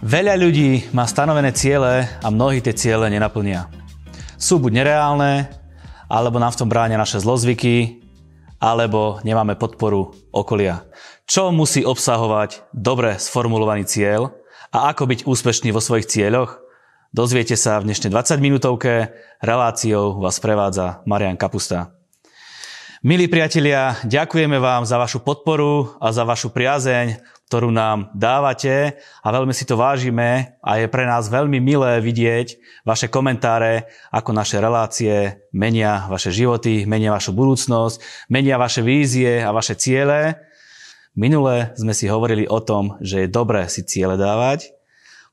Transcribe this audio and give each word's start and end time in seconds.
Veľa 0.00 0.32
ľudí 0.40 0.88
má 0.96 1.04
stanovené 1.04 1.52
ciele 1.52 2.08
a 2.08 2.28
mnohí 2.32 2.64
tie 2.64 2.72
ciele 2.72 3.12
nenaplnia. 3.12 3.68
Sú 4.40 4.56
buď 4.56 4.80
nereálne, 4.80 5.52
alebo 6.08 6.40
nám 6.40 6.56
v 6.56 6.60
tom 6.64 6.72
bránia 6.72 6.96
naše 6.96 7.20
zlozvyky, 7.20 8.00
alebo 8.56 9.20
nemáme 9.28 9.60
podporu 9.60 10.16
okolia. 10.32 10.88
Čo 11.28 11.52
musí 11.52 11.84
obsahovať 11.84 12.72
dobre 12.72 13.20
sformulovaný 13.20 13.84
cieľ 13.84 14.32
a 14.72 14.88
ako 14.88 15.04
byť 15.04 15.20
úspešný 15.28 15.68
vo 15.68 15.84
svojich 15.84 16.08
cieľoch? 16.08 16.64
Dozviete 17.12 17.60
sa 17.60 17.76
v 17.76 17.92
dnešnej 17.92 18.08
20 18.08 18.40
minútovke. 18.40 19.12
Reláciou 19.44 20.16
vás 20.16 20.40
prevádza 20.40 21.04
Marian 21.04 21.36
Kapusta. 21.36 21.92
Milí 23.04 23.28
priatelia, 23.28 24.00
ďakujeme 24.08 24.56
vám 24.56 24.88
za 24.88 24.96
vašu 24.96 25.20
podporu 25.20 25.92
a 26.00 26.08
za 26.08 26.24
vašu 26.24 26.48
priazeň 26.48 27.39
ktorú 27.50 27.74
nám 27.74 28.14
dávate 28.14 28.94
a 29.26 29.28
veľmi 29.34 29.50
si 29.50 29.66
to 29.66 29.74
vážime 29.74 30.54
a 30.62 30.78
je 30.78 30.86
pre 30.86 31.02
nás 31.02 31.26
veľmi 31.26 31.58
milé 31.58 31.98
vidieť 31.98 32.54
vaše 32.86 33.10
komentáre, 33.10 33.90
ako 34.14 34.30
naše 34.30 34.62
relácie 34.62 35.42
menia 35.50 36.06
vaše 36.06 36.30
životy, 36.30 36.86
menia 36.86 37.10
vašu 37.10 37.34
budúcnosť, 37.34 38.30
menia 38.30 38.54
vaše 38.54 38.86
vízie 38.86 39.42
a 39.42 39.50
vaše 39.50 39.74
ciele. 39.74 40.38
Minule 41.18 41.74
sme 41.74 41.90
si 41.90 42.06
hovorili 42.06 42.46
o 42.46 42.62
tom, 42.62 42.94
že 43.02 43.26
je 43.26 43.34
dobré 43.34 43.66
si 43.66 43.82
ciele 43.82 44.14
dávať. 44.14 44.79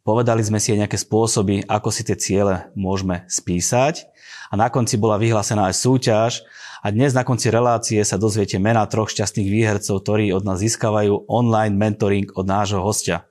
Povedali 0.07 0.39
sme 0.39 0.55
si 0.63 0.71
aj 0.71 0.87
nejaké 0.87 0.95
spôsoby, 0.95 1.67
ako 1.67 1.91
si 1.91 2.07
tie 2.07 2.15
ciele 2.15 2.71
môžeme 2.79 3.27
spísať. 3.27 4.07
A 4.47 4.55
na 4.55 4.71
konci 4.71 4.95
bola 4.95 5.19
vyhlásená 5.19 5.67
aj 5.67 5.75
súťaž, 5.83 6.47
a 6.85 6.93
dnes 6.93 7.11
na 7.11 7.27
konci 7.27 7.51
relácie 7.51 7.99
sa 8.05 8.15
dozviete 8.21 8.55
mena 8.61 8.85
troch 8.87 9.11
šťastných 9.11 9.49
výhercov, 9.49 9.97
ktorí 9.99 10.31
od 10.31 10.47
nás 10.47 10.63
získavajú 10.63 11.27
online 11.27 11.75
mentoring 11.75 12.31
od 12.37 12.47
nášho 12.47 12.79
hostia. 12.79 13.27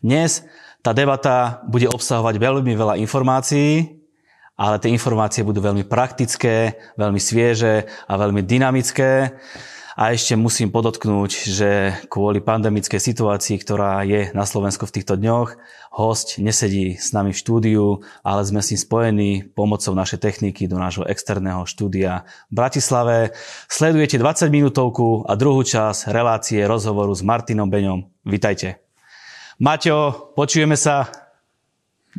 Dnes 0.00 0.40
tá 0.80 0.96
debata 0.96 1.60
bude 1.68 1.90
obsahovať 1.90 2.40
veľmi 2.40 2.72
veľa 2.72 2.94
informácií, 3.02 4.00
ale 4.56 4.80
tie 4.80 4.94
informácie 4.94 5.44
budú 5.44 5.60
veľmi 5.60 5.84
praktické, 5.84 6.78
veľmi 6.96 7.20
svieže 7.20 7.90
a 8.06 8.12
veľmi 8.16 8.40
dynamické. 8.46 9.36
A 9.92 10.16
ešte 10.16 10.40
musím 10.40 10.72
podotknúť, 10.72 11.30
že 11.52 11.70
kvôli 12.08 12.40
pandemickej 12.40 12.96
situácii, 12.96 13.60
ktorá 13.60 14.00
je 14.08 14.32
na 14.32 14.48
Slovensku 14.48 14.88
v 14.88 14.94
týchto 15.00 15.20
dňoch, 15.20 15.60
host 15.92 16.40
nesedí 16.40 16.96
s 16.96 17.12
nami 17.12 17.36
v 17.36 17.40
štúdiu, 17.44 17.84
ale 18.24 18.40
sme 18.48 18.64
s 18.64 18.72
ním 18.72 18.80
spojení 18.80 19.30
pomocou 19.52 19.92
našej 19.92 20.24
techniky 20.24 20.64
do 20.64 20.80
nášho 20.80 21.04
externého 21.04 21.68
štúdia 21.68 22.24
v 22.48 22.54
Bratislave. 22.56 23.36
Sledujete 23.68 24.16
20 24.16 24.48
minútovku 24.48 25.28
a 25.28 25.36
druhú 25.36 25.60
časť 25.60 26.08
relácie 26.08 26.64
rozhovoru 26.64 27.12
s 27.12 27.20
Martinom 27.20 27.68
Beňom. 27.68 28.08
Vitajte. 28.24 28.80
Maťo, 29.60 30.32
počujeme 30.32 30.80
sa. 30.80 31.12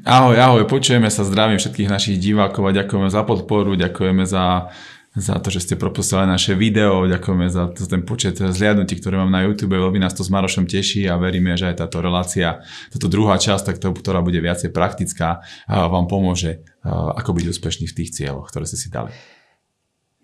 Ahoj, 0.06 0.38
ahoj, 0.38 0.66
počujeme 0.66 1.10
sa, 1.10 1.22
zdravím 1.22 1.62
všetkých 1.62 1.90
našich 1.90 2.18
divákov 2.18 2.66
a 2.66 2.78
ďakujeme 2.78 3.14
za 3.14 3.22
podporu, 3.22 3.78
ďakujeme 3.78 4.26
za 4.26 4.74
za 5.14 5.38
to, 5.38 5.54
že 5.54 5.62
ste 5.62 5.76
propustili 5.78 6.26
naše 6.26 6.58
video, 6.58 7.06
ďakujeme 7.06 7.46
za 7.46 7.70
ten 7.70 8.02
počet 8.02 8.42
zliadnutí, 8.42 8.98
ktoré 8.98 9.22
mám 9.22 9.30
na 9.30 9.46
YouTube, 9.46 9.78
veľmi 9.78 10.02
nás 10.02 10.18
to 10.18 10.26
s 10.26 10.34
Marošom 10.34 10.66
teší 10.66 11.06
a 11.06 11.22
veríme, 11.22 11.54
že 11.54 11.70
aj 11.70 11.86
táto 11.86 12.02
relácia, 12.02 12.66
táto 12.90 13.06
druhá 13.06 13.38
časť, 13.38 13.74
tak 13.74 13.78
to, 13.78 13.94
ktorá 13.94 14.26
bude 14.26 14.42
viacej 14.42 14.74
praktická, 14.74 15.46
vám 15.70 16.10
pomôže 16.10 16.66
ako 16.84 17.30
byť 17.38 17.46
úspešný 17.46 17.86
v 17.86 17.98
tých 18.02 18.10
cieľoch, 18.18 18.50
ktoré 18.50 18.66
ste 18.66 18.82
si 18.82 18.90
dali. 18.90 19.14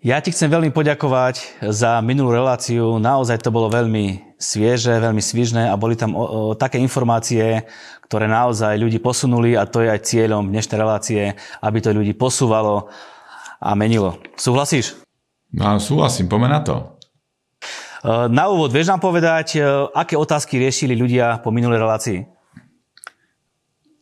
Ja 0.00 0.16
ti 0.24 0.32
chcem 0.32 0.48
veľmi 0.48 0.72
poďakovať 0.72 1.60
za 1.76 2.00
minulú 2.00 2.32
reláciu. 2.32 2.96
Naozaj 2.96 3.44
to 3.44 3.52
bolo 3.52 3.68
veľmi 3.68 4.32
svieže, 4.40 4.96
veľmi 4.96 5.20
svižné 5.20 5.68
a 5.68 5.76
boli 5.76 5.92
tam 5.92 6.16
o, 6.16 6.24
o, 6.24 6.56
také 6.56 6.80
informácie, 6.80 7.68
ktoré 8.08 8.24
naozaj 8.24 8.80
ľudí 8.80 8.96
posunuli 8.96 9.60
a 9.60 9.68
to 9.68 9.84
je 9.84 9.92
aj 9.92 10.08
cieľom 10.08 10.48
dnešnej 10.48 10.78
relácie, 10.80 11.36
aby 11.60 11.78
to 11.84 11.92
ľudí 11.92 12.16
posúvalo 12.16 12.88
a 13.60 13.76
menilo. 13.76 14.16
Súhlasíš? 14.40 14.96
No, 15.52 15.76
súhlasím, 15.76 16.26
poďme 16.32 16.48
na 16.48 16.60
to. 16.64 16.74
E, 18.00 18.32
na 18.32 18.48
úvod, 18.48 18.72
vieš 18.72 18.88
nám 18.88 19.04
povedať, 19.04 19.60
e, 19.60 19.62
aké 19.92 20.16
otázky 20.16 20.56
riešili 20.56 20.96
ľudia 20.96 21.44
po 21.44 21.52
minulej 21.52 21.78
relácii? 21.78 22.18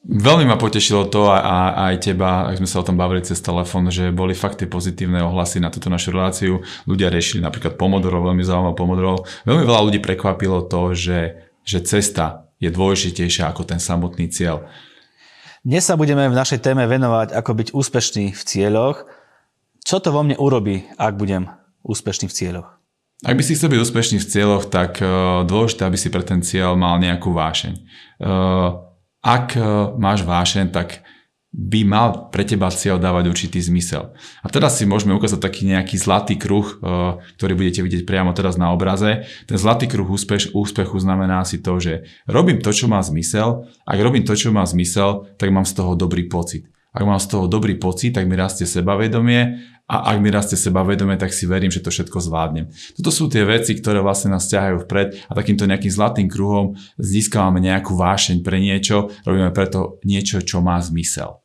Veľmi 0.08 0.48
ma 0.48 0.56
potešilo 0.56 1.10
to 1.12 1.28
a, 1.28 1.36
a 1.42 1.56
aj 1.92 2.08
teba, 2.08 2.48
ak 2.48 2.62
sme 2.62 2.70
sa 2.70 2.80
o 2.80 2.86
tom 2.86 2.96
bavili 2.96 3.20
cez 3.20 3.44
telefón, 3.44 3.92
že 3.92 4.08
boli 4.08 4.32
fakt 4.32 4.56
tie 4.56 4.70
pozitívne 4.70 5.20
ohlasy 5.20 5.60
na 5.60 5.68
túto 5.68 5.92
našu 5.92 6.16
reláciu. 6.16 6.64
Ľudia 6.88 7.12
riešili 7.12 7.44
napríklad 7.44 7.76
Pomodoro, 7.76 8.24
veľmi 8.24 8.40
zaujímavé 8.40 8.72
Pomodoro. 8.72 9.28
Veľmi 9.44 9.68
veľa 9.68 9.84
ľudí 9.84 10.00
prekvapilo 10.00 10.64
to, 10.64 10.96
že, 10.96 11.50
že 11.60 11.84
cesta 11.84 12.48
je 12.56 12.72
dôležitejšia 12.72 13.52
ako 13.52 13.68
ten 13.68 13.76
samotný 13.76 14.32
cieľ. 14.32 14.64
Dnes 15.60 15.84
sa 15.84 15.98
budeme 15.98 16.24
v 16.30 16.38
našej 16.38 16.64
téme 16.64 16.88
venovať, 16.88 17.36
ako 17.36 17.50
byť 17.52 17.68
úspešný 17.76 18.32
v 18.32 18.42
cieľoch. 18.48 19.04
Čo 19.88 20.04
to 20.04 20.12
vo 20.12 20.20
mne 20.20 20.36
urobí, 20.36 20.84
ak 21.00 21.16
budem 21.16 21.48
úspešný 21.80 22.28
v 22.28 22.36
cieľoch? 22.36 22.68
Ak 23.24 23.32
by 23.32 23.40
si 23.40 23.56
chcel 23.56 23.72
byť 23.72 23.80
úspešný 23.88 24.20
v 24.20 24.28
cieľoch, 24.28 24.68
tak 24.68 25.00
uh, 25.00 25.48
dôležité, 25.48 25.88
aby 25.88 25.96
si 25.96 26.12
pre 26.12 26.20
ten 26.20 26.44
cieľ 26.44 26.76
mal 26.76 27.00
nejakú 27.00 27.32
vášeň. 27.32 27.72
Uh, 28.20 28.84
ak 29.24 29.56
uh, 29.56 29.96
máš 29.96 30.28
vášeň, 30.28 30.76
tak 30.76 31.08
by 31.56 31.88
mal 31.88 32.28
pre 32.28 32.44
teba 32.44 32.68
cieľ 32.68 33.00
dávať 33.00 33.32
určitý 33.32 33.64
zmysel. 33.64 34.12
A 34.44 34.52
teraz 34.52 34.76
si 34.76 34.84
môžeme 34.84 35.16
ukázať 35.16 35.40
taký 35.40 35.64
nejaký 35.64 35.96
zlatý 35.96 36.36
kruh, 36.36 36.68
ktorý 37.40 37.56
budete 37.56 37.80
vidieť 37.80 38.04
priamo 38.04 38.36
teraz 38.36 38.60
na 38.60 38.68
obraze. 38.68 39.24
Ten 39.48 39.56
zlatý 39.56 39.88
kruh 39.88 40.04
úspeš, 40.04 40.52
úspechu 40.52 41.00
znamená 41.00 41.40
si 41.48 41.64
to, 41.64 41.80
že 41.80 42.04
robím 42.28 42.60
to, 42.60 42.68
čo 42.68 42.92
má 42.92 43.00
zmysel. 43.00 43.64
Ak 43.88 43.96
robím 43.96 44.28
to, 44.28 44.36
čo 44.36 44.52
má 44.52 44.60
zmysel, 44.68 45.24
tak 45.40 45.48
mám 45.48 45.64
z 45.64 45.72
toho 45.72 45.96
dobrý 45.96 46.28
pocit. 46.28 46.68
Ak 46.98 47.06
mám 47.06 47.22
z 47.22 47.30
toho 47.30 47.46
dobrý 47.46 47.78
pocit, 47.78 48.10
tak 48.10 48.26
mi 48.26 48.34
rastie 48.34 48.66
sebavedomie 48.66 49.62
a 49.86 50.10
ak 50.10 50.18
mi 50.18 50.34
rastie 50.34 50.58
sebavedomie, 50.58 51.14
tak 51.14 51.30
si 51.30 51.46
verím, 51.46 51.70
že 51.70 51.78
to 51.78 51.94
všetko 51.94 52.18
zvládnem. 52.18 52.66
Toto 52.98 53.14
sú 53.14 53.30
tie 53.30 53.46
veci, 53.46 53.78
ktoré 53.78 54.02
vlastne 54.02 54.34
nás 54.34 54.50
ťahajú 54.50 54.82
vpred 54.82 55.30
a 55.30 55.32
takýmto 55.38 55.70
nejakým 55.70 55.94
zlatým 55.94 56.26
kruhom 56.26 56.74
získavame 56.98 57.62
nejakú 57.62 57.94
vášeň 57.94 58.42
pre 58.42 58.58
niečo, 58.58 59.14
robíme 59.22 59.54
preto 59.54 60.02
niečo, 60.02 60.42
čo 60.42 60.58
má 60.58 60.74
zmysel. 60.82 61.38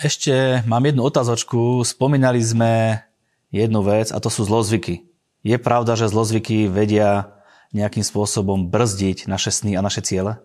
Ešte 0.00 0.64
mám 0.64 0.88
jednu 0.88 1.04
otázočku. 1.04 1.84
Spomínali 1.84 2.40
sme 2.40 3.04
jednu 3.52 3.84
vec 3.84 4.10
a 4.10 4.18
to 4.18 4.32
sú 4.32 4.48
zlozvyky. 4.48 5.04
Je 5.44 5.60
pravda, 5.60 5.92
že 5.92 6.08
zlozvyky 6.08 6.72
vedia 6.72 7.36
nejakým 7.76 8.00
spôsobom 8.00 8.72
brzdiť 8.72 9.28
naše 9.28 9.52
sny 9.52 9.76
a 9.76 9.84
naše 9.84 10.00
ciele? 10.00 10.40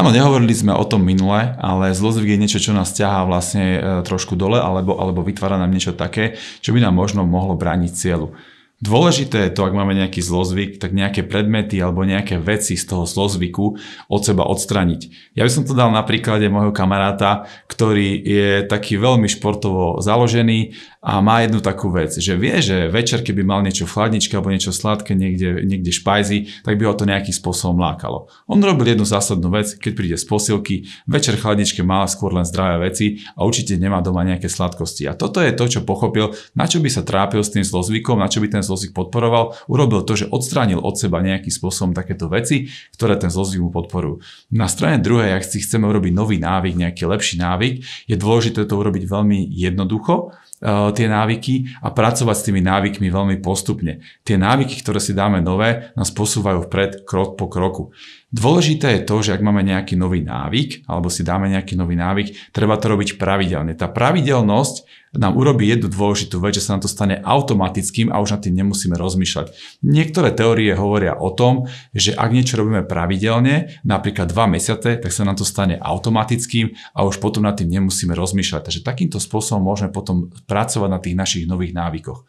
Áno, 0.00 0.16
nehovorili 0.16 0.56
sme 0.56 0.72
o 0.72 0.80
tom 0.88 1.04
minule, 1.04 1.60
ale 1.60 1.92
zlozvyk 1.92 2.32
je 2.32 2.40
niečo, 2.40 2.56
čo 2.56 2.72
nás 2.72 2.96
ťahá 2.96 3.28
vlastne 3.28 3.64
e, 3.76 3.80
trošku 4.00 4.32
dole 4.32 4.56
alebo, 4.56 4.96
alebo 4.96 5.20
vytvára 5.20 5.60
nám 5.60 5.68
niečo 5.68 5.92
také, 5.92 6.40
čo 6.64 6.72
by 6.72 6.80
nám 6.80 6.96
možno 6.96 7.28
mohlo 7.28 7.52
brániť 7.52 7.92
cieľu. 7.92 8.32
Dôležité 8.80 9.44
je 9.44 9.52
to, 9.52 9.68
ak 9.68 9.76
máme 9.76 9.92
nejaký 9.92 10.24
zlozvyk, 10.24 10.80
tak 10.80 10.96
nejaké 10.96 11.20
predmety 11.20 11.76
alebo 11.76 12.00
nejaké 12.00 12.40
veci 12.40 12.80
z 12.80 12.88
toho 12.88 13.04
zlozvyku 13.04 13.76
od 14.08 14.20
seba 14.24 14.48
odstraniť. 14.48 15.36
Ja 15.36 15.44
by 15.44 15.52
som 15.52 15.68
to 15.68 15.76
dal 15.76 15.92
na 15.92 16.00
príklade 16.00 16.48
môjho 16.48 16.72
kamaráta, 16.72 17.44
ktorý 17.68 18.16
je 18.24 18.64
taký 18.64 18.96
veľmi 18.96 19.28
športovo 19.28 20.00
založený 20.00 20.72
a 21.04 21.20
má 21.20 21.44
jednu 21.44 21.60
takú 21.60 21.92
vec, 21.92 22.16
že 22.16 22.32
vie, 22.40 22.56
že 22.64 22.88
večer, 22.88 23.20
keby 23.20 23.44
mal 23.44 23.60
niečo 23.60 23.84
v 23.84 23.92
chladničke 23.92 24.32
alebo 24.36 24.48
niečo 24.48 24.72
sladké 24.72 25.12
niekde, 25.12 25.60
niekde 25.64 25.92
špajzi, 25.92 26.64
tak 26.64 26.80
by 26.80 26.88
ho 26.88 26.96
to 26.96 27.04
nejakým 27.04 27.36
spôsobom 27.36 27.80
lákalo. 27.84 28.32
On 28.48 28.56
robil 28.60 28.96
jednu 28.96 29.04
zásadnú 29.04 29.52
vec, 29.52 29.76
keď 29.76 29.92
príde 29.92 30.16
z 30.16 30.24
posilky, 30.24 30.88
večer 31.04 31.36
v 31.36 31.44
chladničke 31.44 31.84
má 31.84 32.04
skôr 32.08 32.32
len 32.32 32.48
zdravé 32.48 32.88
veci 32.88 33.20
a 33.36 33.44
určite 33.44 33.76
nemá 33.76 34.00
doma 34.00 34.24
nejaké 34.24 34.48
sladkosti. 34.48 35.04
A 35.04 35.12
toto 35.12 35.44
je 35.44 35.52
to, 35.52 35.68
čo 35.68 35.84
pochopil, 35.84 36.32
na 36.56 36.64
čo 36.64 36.80
by 36.80 36.88
sa 36.88 37.04
trápil 37.04 37.44
s 37.44 37.52
tým 37.52 37.64
zlozvykom, 37.64 38.20
na 38.20 38.28
čo 38.28 38.40
by 38.40 38.48
ten 38.48 38.64
zlozvyk 38.70 38.94
podporoval, 38.94 39.58
urobil 39.66 40.06
to, 40.06 40.14
že 40.14 40.30
odstránil 40.30 40.78
od 40.78 40.94
seba 40.94 41.18
nejakým 41.18 41.50
spôsobom 41.50 41.90
takéto 41.90 42.30
veci, 42.30 42.70
ktoré 42.94 43.18
ten 43.18 43.34
zlozvyk 43.34 43.66
mu 43.66 43.70
podporujú. 43.74 44.22
Na 44.54 44.70
strane 44.70 45.02
druhej, 45.02 45.34
ak 45.34 45.42
si 45.42 45.58
chceme 45.58 45.90
urobiť 45.90 46.14
nový 46.14 46.38
návyk, 46.38 46.78
nejaký 46.78 47.10
lepší 47.10 47.42
návyk, 47.42 48.06
je 48.06 48.14
dôležité 48.14 48.62
to 48.64 48.74
urobiť 48.78 49.10
veľmi 49.10 49.50
jednoducho, 49.50 50.30
Eh, 50.60 50.92
tie 50.92 51.08
návyky 51.08 51.72
a 51.80 51.88
pracovať 51.88 52.36
s 52.36 52.44
tými 52.44 52.60
návykmi 52.60 53.08
veľmi 53.08 53.40
postupne. 53.40 54.04
Tie 54.28 54.36
návyky, 54.36 54.84
ktoré 54.84 55.00
si 55.00 55.16
dáme 55.16 55.40
nové, 55.40 55.88
nás 55.96 56.12
posúvajú 56.12 56.68
vpred 56.68 57.08
krok 57.08 57.40
po 57.40 57.48
kroku. 57.48 57.96
Dôležité 58.30 58.94
je 58.94 59.06
to, 59.10 59.26
že 59.26 59.34
ak 59.34 59.42
máme 59.42 59.66
nejaký 59.66 59.98
nový 59.98 60.22
návyk, 60.22 60.86
alebo 60.86 61.10
si 61.10 61.26
dáme 61.26 61.50
nejaký 61.50 61.74
nový 61.74 61.98
návyk, 61.98 62.54
treba 62.54 62.78
to 62.78 62.86
robiť 62.94 63.18
pravidelne. 63.18 63.74
Tá 63.74 63.90
pravidelnosť 63.90 64.86
nám 65.18 65.34
urobí 65.34 65.66
jednu 65.66 65.90
dôležitú 65.90 66.38
vec, 66.38 66.54
že 66.54 66.62
sa 66.62 66.78
nám 66.78 66.86
to 66.86 66.90
stane 66.94 67.18
automatickým 67.18 68.14
a 68.14 68.22
už 68.22 68.38
nad 68.38 68.42
tým 68.46 68.54
nemusíme 68.62 68.94
rozmýšľať. 68.94 69.50
Niektoré 69.82 70.30
teórie 70.30 70.70
hovoria 70.78 71.18
o 71.18 71.34
tom, 71.34 71.66
že 71.90 72.14
ak 72.14 72.30
niečo 72.30 72.62
robíme 72.62 72.86
pravidelne, 72.86 73.82
napríklad 73.82 74.30
dva 74.30 74.46
mesiace, 74.46 75.02
tak 75.02 75.10
sa 75.10 75.26
nám 75.26 75.34
to 75.34 75.42
stane 75.42 75.74
automatickým 75.74 76.78
a 76.94 77.02
už 77.02 77.18
potom 77.18 77.42
nad 77.42 77.58
tým 77.58 77.66
nemusíme 77.66 78.14
rozmýšľať. 78.14 78.62
Takže 78.62 78.86
takýmto 78.86 79.18
spôsobom 79.18 79.66
môžeme 79.66 79.90
potom 79.90 80.30
pracovať 80.46 80.86
na 80.86 81.02
tých 81.02 81.18
našich 81.18 81.44
nových 81.50 81.74
návykoch. 81.74 82.22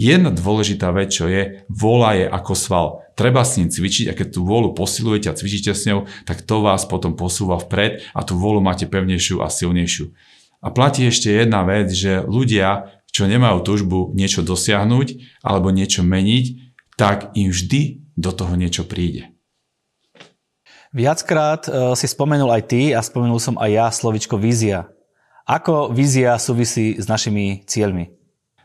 Jedna 0.00 0.32
dôležitá 0.32 0.88
vec, 0.96 1.12
čo 1.12 1.28
je, 1.28 1.60
vola 1.68 2.16
je 2.16 2.24
ako 2.24 2.56
sval. 2.56 2.88
Treba 3.12 3.44
s 3.44 3.60
ním 3.60 3.68
cvičiť 3.68 4.08
a 4.08 4.16
keď 4.16 4.32
tú 4.32 4.48
vôľu 4.48 4.72
posilujete 4.72 5.28
a 5.28 5.36
cvičíte 5.36 5.76
s 5.76 5.84
ňou, 5.84 6.08
tak 6.24 6.40
to 6.40 6.64
vás 6.64 6.88
potom 6.88 7.12
posúva 7.12 7.60
vpred 7.60 8.00
a 8.16 8.24
tú 8.24 8.32
vôľu 8.40 8.64
máte 8.64 8.88
pevnejšiu 8.88 9.44
a 9.44 9.52
silnejšiu. 9.52 10.08
A 10.64 10.72
platí 10.72 11.04
ešte 11.04 11.28
jedna 11.28 11.68
vec, 11.68 11.92
že 11.92 12.24
ľudia, 12.24 12.96
čo 13.12 13.28
nemajú 13.28 13.60
túžbu 13.60 14.16
niečo 14.16 14.40
dosiahnuť 14.40 15.36
alebo 15.44 15.68
niečo 15.68 16.00
meniť, 16.00 16.72
tak 16.96 17.36
im 17.36 17.52
vždy 17.52 18.00
do 18.16 18.32
toho 18.32 18.56
niečo 18.56 18.88
príde. 18.88 19.36
Viackrát 20.96 21.68
e, 21.68 21.92
si 21.92 22.08
spomenul 22.08 22.48
aj 22.48 22.62
ty 22.72 22.96
a 22.96 23.04
spomenul 23.04 23.36
som 23.36 23.60
aj 23.60 23.68
ja 23.68 23.86
slovičko 23.92 24.40
vízia. 24.40 24.88
Ako 25.44 25.92
vízia 25.92 26.40
súvisí 26.40 26.96
s 26.96 27.04
našimi 27.04 27.68
cieľmi? 27.68 28.19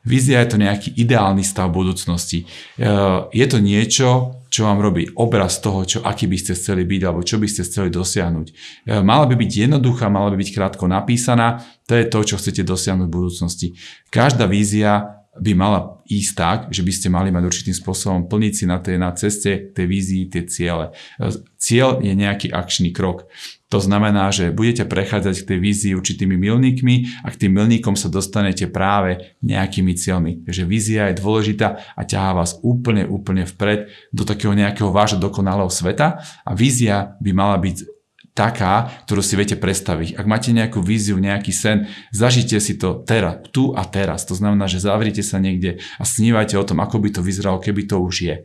Vízia 0.05 0.45
je 0.45 0.53
to 0.53 0.57
nejaký 0.61 0.93
ideálny 0.93 1.41
stav 1.41 1.73
budúcnosti. 1.73 2.45
E, 2.45 2.87
je 3.33 3.45
to 3.49 3.57
niečo, 3.57 4.37
čo 4.53 4.69
vám 4.69 4.79
robí 4.79 5.09
obraz 5.17 5.59
toho, 5.59 5.83
čo, 5.83 5.99
aký 6.05 6.29
by 6.29 6.37
ste 6.37 6.53
chceli 6.53 6.85
byť 6.85 7.01
alebo 7.03 7.25
čo 7.25 7.41
by 7.41 7.47
ste 7.49 7.65
chceli 7.65 7.89
dosiahnuť. 7.89 8.47
E, 8.47 8.53
mala 9.01 9.25
by 9.25 9.35
byť 9.35 9.51
jednoduchá, 9.67 10.07
mala 10.07 10.29
by 10.31 10.37
byť 10.39 10.49
krátko 10.53 10.85
napísaná, 10.85 11.65
to 11.89 11.97
je 11.97 12.05
to, 12.05 12.19
čo 12.21 12.35
chcete 12.37 12.61
dosiahnuť 12.61 13.07
v 13.09 13.17
budúcnosti. 13.17 13.67
Každá 14.13 14.45
vízia 14.45 15.24
by 15.35 15.51
mala 15.51 15.99
ísť 16.07 16.31
tak, 16.37 16.59
že 16.71 16.79
by 16.79 16.91
ste 16.95 17.07
mali 17.11 17.27
mať 17.33 17.43
určitým 17.43 17.75
spôsobom 17.75 18.31
plniť 18.31 18.53
si 18.55 18.65
na, 18.69 18.79
tej, 18.79 18.95
na 18.95 19.11
ceste 19.11 19.73
tej 19.75 19.85
vízii 19.85 20.31
tie 20.31 20.47
ciele. 20.47 20.95
E, 21.19 21.33
cieľ 21.59 21.99
je 21.99 22.13
nejaký 22.15 22.53
akčný 22.55 22.95
krok. 22.95 23.27
To 23.73 23.81
znamená, 23.81 24.29
že 24.31 24.53
budete 24.53 24.85
prechádzať 24.87 25.35
k 25.41 25.47
tej 25.51 25.59
vízii 25.59 25.97
určitými 25.97 26.37
milníkmi 26.37 27.25
a 27.25 27.33
k 27.33 27.39
tým 27.45 27.51
milníkom 27.57 27.97
sa 27.97 28.07
dostanete 28.07 28.69
práve 28.69 29.35
nejakými 29.41 29.97
cieľmi. 29.97 30.45
Takže 30.45 30.63
vízia 30.63 31.11
je 31.11 31.19
dôležitá 31.19 31.83
a 31.97 32.01
ťahá 32.05 32.37
vás 32.39 32.55
úplne, 32.61 33.03
úplne 33.09 33.43
vpred 33.43 33.89
do 34.13 34.23
takého 34.23 34.53
nejakého 34.53 34.93
vášho 34.93 35.19
dokonalého 35.19 35.67
sveta 35.73 36.21
a 36.45 36.51
vízia 36.53 37.17
by 37.19 37.31
mala 37.33 37.57
byť 37.57 37.94
taká, 38.35 38.91
ktorú 39.07 39.23
si 39.23 39.39
viete 39.39 39.55
predstaviť. 39.55 40.19
Ak 40.19 40.27
máte 40.27 40.51
nejakú 40.51 40.83
víziu, 40.83 41.15
nejaký 41.15 41.55
sen, 41.55 41.87
zažite 42.11 42.59
si 42.59 42.75
to 42.75 43.01
teraz, 43.07 43.47
tu 43.55 43.71
a 43.71 43.87
teraz. 43.87 44.27
To 44.27 44.35
znamená, 44.35 44.67
že 44.67 44.83
zavrite 44.83 45.23
sa 45.23 45.39
niekde 45.39 45.79
a 45.95 46.03
snívajte 46.03 46.59
o 46.59 46.67
tom, 46.67 46.83
ako 46.83 46.99
by 46.99 47.09
to 47.15 47.23
vyzeralo, 47.23 47.63
keby 47.63 47.87
to 47.87 47.95
už 47.97 48.15
je. 48.21 48.35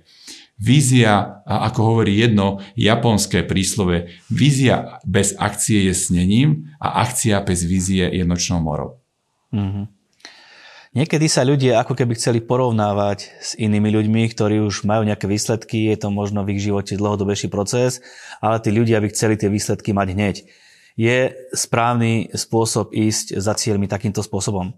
Vízia, 0.61 1.43
ako 1.43 1.81
hovorí 1.83 2.21
jedno 2.21 2.63
japonské 2.79 3.43
príslove, 3.43 4.15
vízia 4.31 5.03
bez 5.03 5.35
akcie 5.35 5.89
je 5.91 5.95
snením 5.97 6.71
a 6.79 7.03
akcia 7.03 7.43
bez 7.43 7.67
vízie 7.67 8.07
je 8.07 8.23
nočnou 8.23 8.63
morou. 8.63 9.01
Mm-hmm. 9.51 10.00
Niekedy 10.91 11.31
sa 11.31 11.47
ľudia 11.47 11.79
ako 11.79 11.95
keby 11.95 12.19
chceli 12.19 12.43
porovnávať 12.43 13.31
s 13.39 13.55
inými 13.55 13.95
ľuďmi, 13.95 14.27
ktorí 14.35 14.59
už 14.59 14.83
majú 14.83 15.07
nejaké 15.07 15.31
výsledky, 15.31 15.87
je 15.87 15.95
to 15.95 16.11
možno 16.11 16.43
v 16.43 16.59
ich 16.59 16.67
živote 16.67 16.99
dlhodobejší 16.99 17.47
proces, 17.47 18.03
ale 18.43 18.59
tí 18.59 18.75
ľudia 18.75 18.99
by 18.99 19.07
chceli 19.15 19.39
tie 19.39 19.47
výsledky 19.47 19.95
mať 19.95 20.09
hneď. 20.19 20.37
Je 20.99 21.31
správny 21.55 22.35
spôsob 22.35 22.91
ísť 22.91 23.39
za 23.39 23.55
cieľmi 23.55 23.87
takýmto 23.87 24.19
spôsobom? 24.19 24.75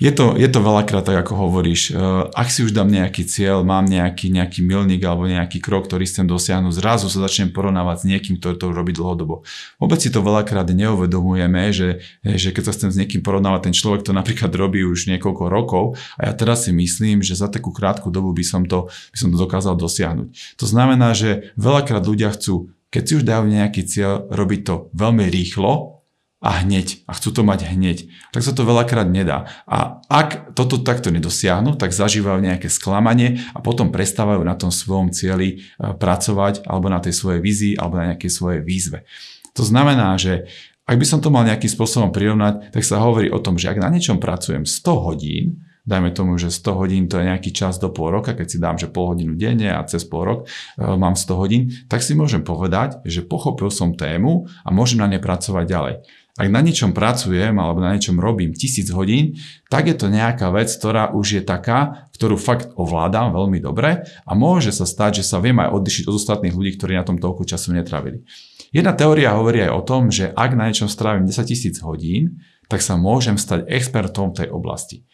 Je 0.00 0.08
to, 0.08 0.40
je 0.40 0.48
to 0.48 0.64
veľakrát 0.64 1.04
tak, 1.04 1.20
ako 1.20 1.36
hovoríš. 1.36 1.92
E, 1.92 2.00
ak 2.32 2.48
si 2.48 2.64
už 2.64 2.72
dám 2.72 2.88
nejaký 2.88 3.28
cieľ, 3.28 3.60
mám 3.60 3.84
nejaký, 3.84 4.32
nejaký 4.32 4.64
milník 4.64 5.04
alebo 5.04 5.28
nejaký 5.28 5.60
krok, 5.60 5.84
ktorý 5.84 6.08
chcem 6.08 6.24
dosiahnuť, 6.24 6.72
zrazu 6.72 7.12
sa 7.12 7.20
začnem 7.28 7.52
porovnávať 7.52 7.96
s 8.00 8.04
niekým, 8.08 8.40
ktorý 8.40 8.56
to 8.56 8.66
robí 8.72 8.96
dlhodobo. 8.96 9.44
Vôbec 9.76 10.00
si 10.00 10.08
to 10.08 10.24
veľakrát 10.24 10.64
neuvedomujeme, 10.72 11.76
že, 11.76 12.00
že 12.24 12.56
keď 12.56 12.62
sa 12.66 12.72
chcem 12.72 12.88
s 12.88 12.96
niekým 13.04 13.20
porovnávať, 13.20 13.68
ten 13.68 13.74
človek 13.76 14.00
to 14.00 14.16
napríklad 14.16 14.48
robí 14.56 14.80
už 14.80 15.12
niekoľko 15.12 15.44
rokov 15.52 16.00
a 16.16 16.28
ja 16.28 16.32
teraz 16.32 16.64
si 16.64 16.72
myslím, 16.72 17.20
že 17.20 17.36
za 17.36 17.52
takú 17.52 17.68
krátku 17.68 18.08
dobu 18.08 18.32
by 18.32 18.44
som 18.48 18.64
to, 18.64 18.88
by 18.88 19.16
som 19.20 19.28
to 19.28 19.36
dokázal 19.36 19.76
dosiahnuť. 19.76 20.56
To 20.56 20.64
znamená, 20.64 21.12
že 21.12 21.52
veľakrát 21.60 22.00
ľudia 22.08 22.32
chcú 22.32 22.72
keď 22.92 23.02
si 23.08 23.12
už 23.16 23.24
dajú 23.24 23.48
nejaký 23.48 23.82
cieľ, 23.88 24.28
robiť 24.28 24.60
to 24.68 24.74
veľmi 24.92 25.24
rýchlo, 25.32 26.01
a 26.42 26.66
hneď 26.66 27.06
a 27.06 27.14
chcú 27.14 27.30
to 27.30 27.42
mať 27.46 27.70
hneď, 27.70 28.10
tak 28.34 28.42
sa 28.42 28.50
to 28.50 28.66
veľakrát 28.66 29.06
nedá. 29.06 29.46
A 29.70 30.02
ak 30.10 30.58
toto 30.58 30.82
takto 30.82 31.14
nedosiahnu, 31.14 31.78
tak 31.78 31.94
zažívajú 31.94 32.42
nejaké 32.42 32.66
sklamanie 32.66 33.46
a 33.54 33.62
potom 33.62 33.94
prestávajú 33.94 34.42
na 34.42 34.58
tom 34.58 34.74
svojom 34.74 35.14
cieli 35.14 35.48
e, 35.48 35.86
pracovať 35.94 36.66
alebo 36.66 36.90
na 36.90 36.98
tej 36.98 37.14
svojej 37.14 37.38
vízii 37.38 37.74
alebo 37.78 38.02
na 38.02 38.12
nejakej 38.12 38.30
svojej 38.34 38.60
výzve. 38.66 39.06
To 39.54 39.62
znamená, 39.62 40.18
že 40.18 40.50
ak 40.82 40.98
by 40.98 41.06
som 41.06 41.22
to 41.22 41.30
mal 41.30 41.46
nejakým 41.46 41.70
spôsobom 41.70 42.10
prirovnať, 42.10 42.74
tak 42.74 42.82
sa 42.82 42.98
hovorí 42.98 43.30
o 43.30 43.38
tom, 43.38 43.54
že 43.54 43.70
ak 43.70 43.78
na 43.78 43.86
niečom 43.94 44.18
pracujem 44.18 44.66
100 44.66 45.06
hodín, 45.06 45.62
dajme 45.86 46.10
tomu, 46.14 46.38
že 46.38 46.50
100 46.50 46.78
hodín 46.78 47.02
to 47.06 47.18
je 47.22 47.26
nejaký 47.30 47.50
čas 47.54 47.78
do 47.78 47.90
pol 47.90 48.10
roka, 48.10 48.34
keď 48.34 48.46
si 48.46 48.58
dám, 48.58 48.78
že 48.78 48.90
pol 48.90 49.14
hodinu 49.14 49.34
denne 49.34 49.70
a 49.74 49.82
cez 49.86 50.02
pol 50.06 50.26
rok 50.26 50.40
e, 50.42 50.46
mám 50.82 51.14
100 51.14 51.38
hodín, 51.38 51.62
tak 51.86 52.02
si 52.02 52.18
môžem 52.18 52.42
povedať, 52.42 53.02
že 53.06 53.22
pochopil 53.22 53.70
som 53.70 53.94
tému 53.94 54.46
a 54.62 54.68
môžem 54.74 55.02
na 55.02 55.10
ne 55.10 55.18
pracovať 55.22 55.64
ďalej. 55.66 55.94
Ak 56.32 56.48
na 56.48 56.64
niečom 56.64 56.96
pracujem 56.96 57.52
alebo 57.60 57.84
na 57.84 57.92
niečom 57.92 58.16
robím 58.16 58.56
tisíc 58.56 58.88
hodín, 58.88 59.36
tak 59.68 59.84
je 59.84 59.92
to 59.92 60.08
nejaká 60.08 60.48
vec, 60.48 60.72
ktorá 60.72 61.12
už 61.12 61.26
je 61.36 61.42
taká, 61.44 62.08
ktorú 62.16 62.40
fakt 62.40 62.72
ovládam 62.72 63.36
veľmi 63.36 63.60
dobre 63.60 64.08
a 64.08 64.32
môže 64.32 64.72
sa 64.72 64.88
stať, 64.88 65.20
že 65.20 65.28
sa 65.28 65.44
viem 65.44 65.60
aj 65.60 65.76
odlišiť 65.76 66.04
od 66.08 66.16
ostatných 66.16 66.56
ľudí, 66.56 66.80
ktorí 66.80 66.96
na 66.96 67.04
tom 67.04 67.20
toľko 67.20 67.44
času 67.44 67.76
netravili. 67.76 68.24
Jedna 68.72 68.96
teória 68.96 69.36
hovorí 69.36 69.60
aj 69.60 69.72
o 69.76 69.84
tom, 69.84 70.08
že 70.08 70.32
ak 70.32 70.56
na 70.56 70.72
niečom 70.72 70.88
strávim 70.88 71.28
10 71.28 71.44
tisíc 71.44 71.76
hodín, 71.84 72.40
tak 72.64 72.80
sa 72.80 72.96
môžem 72.96 73.36
stať 73.36 73.68
expertom 73.68 74.32
v 74.32 74.36
tej 74.40 74.48
oblasti. 74.48 75.04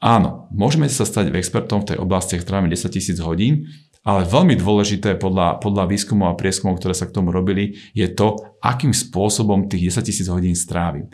Áno, 0.00 0.48
môžeme 0.48 0.88
sa 0.88 1.04
stať 1.04 1.28
expertom 1.36 1.84
v 1.84 1.92
tej 1.92 1.98
oblasti, 2.00 2.40
ak 2.40 2.44
strávime 2.48 2.72
10 2.72 2.88
tisíc 2.88 3.20
hodín, 3.20 3.68
ale 4.04 4.28
veľmi 4.28 4.54
dôležité 4.60 5.16
podľa, 5.16 5.64
podľa 5.64 5.88
výskumov 5.88 6.36
a 6.36 6.38
prieskumov, 6.38 6.76
ktoré 6.76 6.92
sa 6.92 7.08
k 7.08 7.16
tomu 7.16 7.32
robili, 7.32 7.80
je 7.96 8.04
to, 8.12 8.36
akým 8.60 8.92
spôsobom 8.92 9.66
tých 9.66 9.96
10 9.96 10.04
tisíc 10.04 10.28
hodín 10.28 10.52
strávim. 10.52 11.08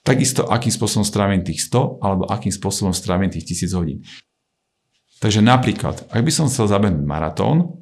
Takisto, 0.00 0.48
akým 0.48 0.72
spôsobom 0.72 1.04
strávim 1.04 1.44
tých 1.44 1.68
100, 1.68 2.00
alebo 2.00 2.24
akým 2.32 2.48
spôsobom 2.48 2.96
strávim 2.96 3.28
tých 3.28 3.44
1000 3.68 3.76
hodín. 3.76 3.98
Takže 5.20 5.44
napríklad, 5.44 6.08
ak 6.08 6.24
by 6.24 6.32
som 6.32 6.48
chcel 6.48 6.64
zabehnúť 6.64 7.04
maratón, 7.04 7.80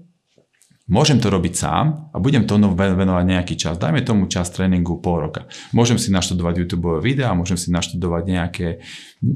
Môžem 0.89 1.21
to 1.21 1.29
robiť 1.29 1.53
sám 1.53 2.09
a 2.09 2.17
budem 2.17 2.49
tomu 2.49 2.73
venovať 2.73 3.25
nejaký 3.29 3.61
čas. 3.61 3.77
Dajme 3.77 4.01
tomu 4.09 4.25
čas 4.25 4.49
tréningu 4.49 5.05
pol 5.05 5.29
roka. 5.29 5.45
Môžem 5.77 6.01
si 6.01 6.09
naštudovať 6.09 6.65
YouTube 6.65 6.97
videá, 7.05 7.37
môžem 7.37 7.61
si 7.61 7.69
naštudovať 7.69 8.23
nejaké, 8.25 8.69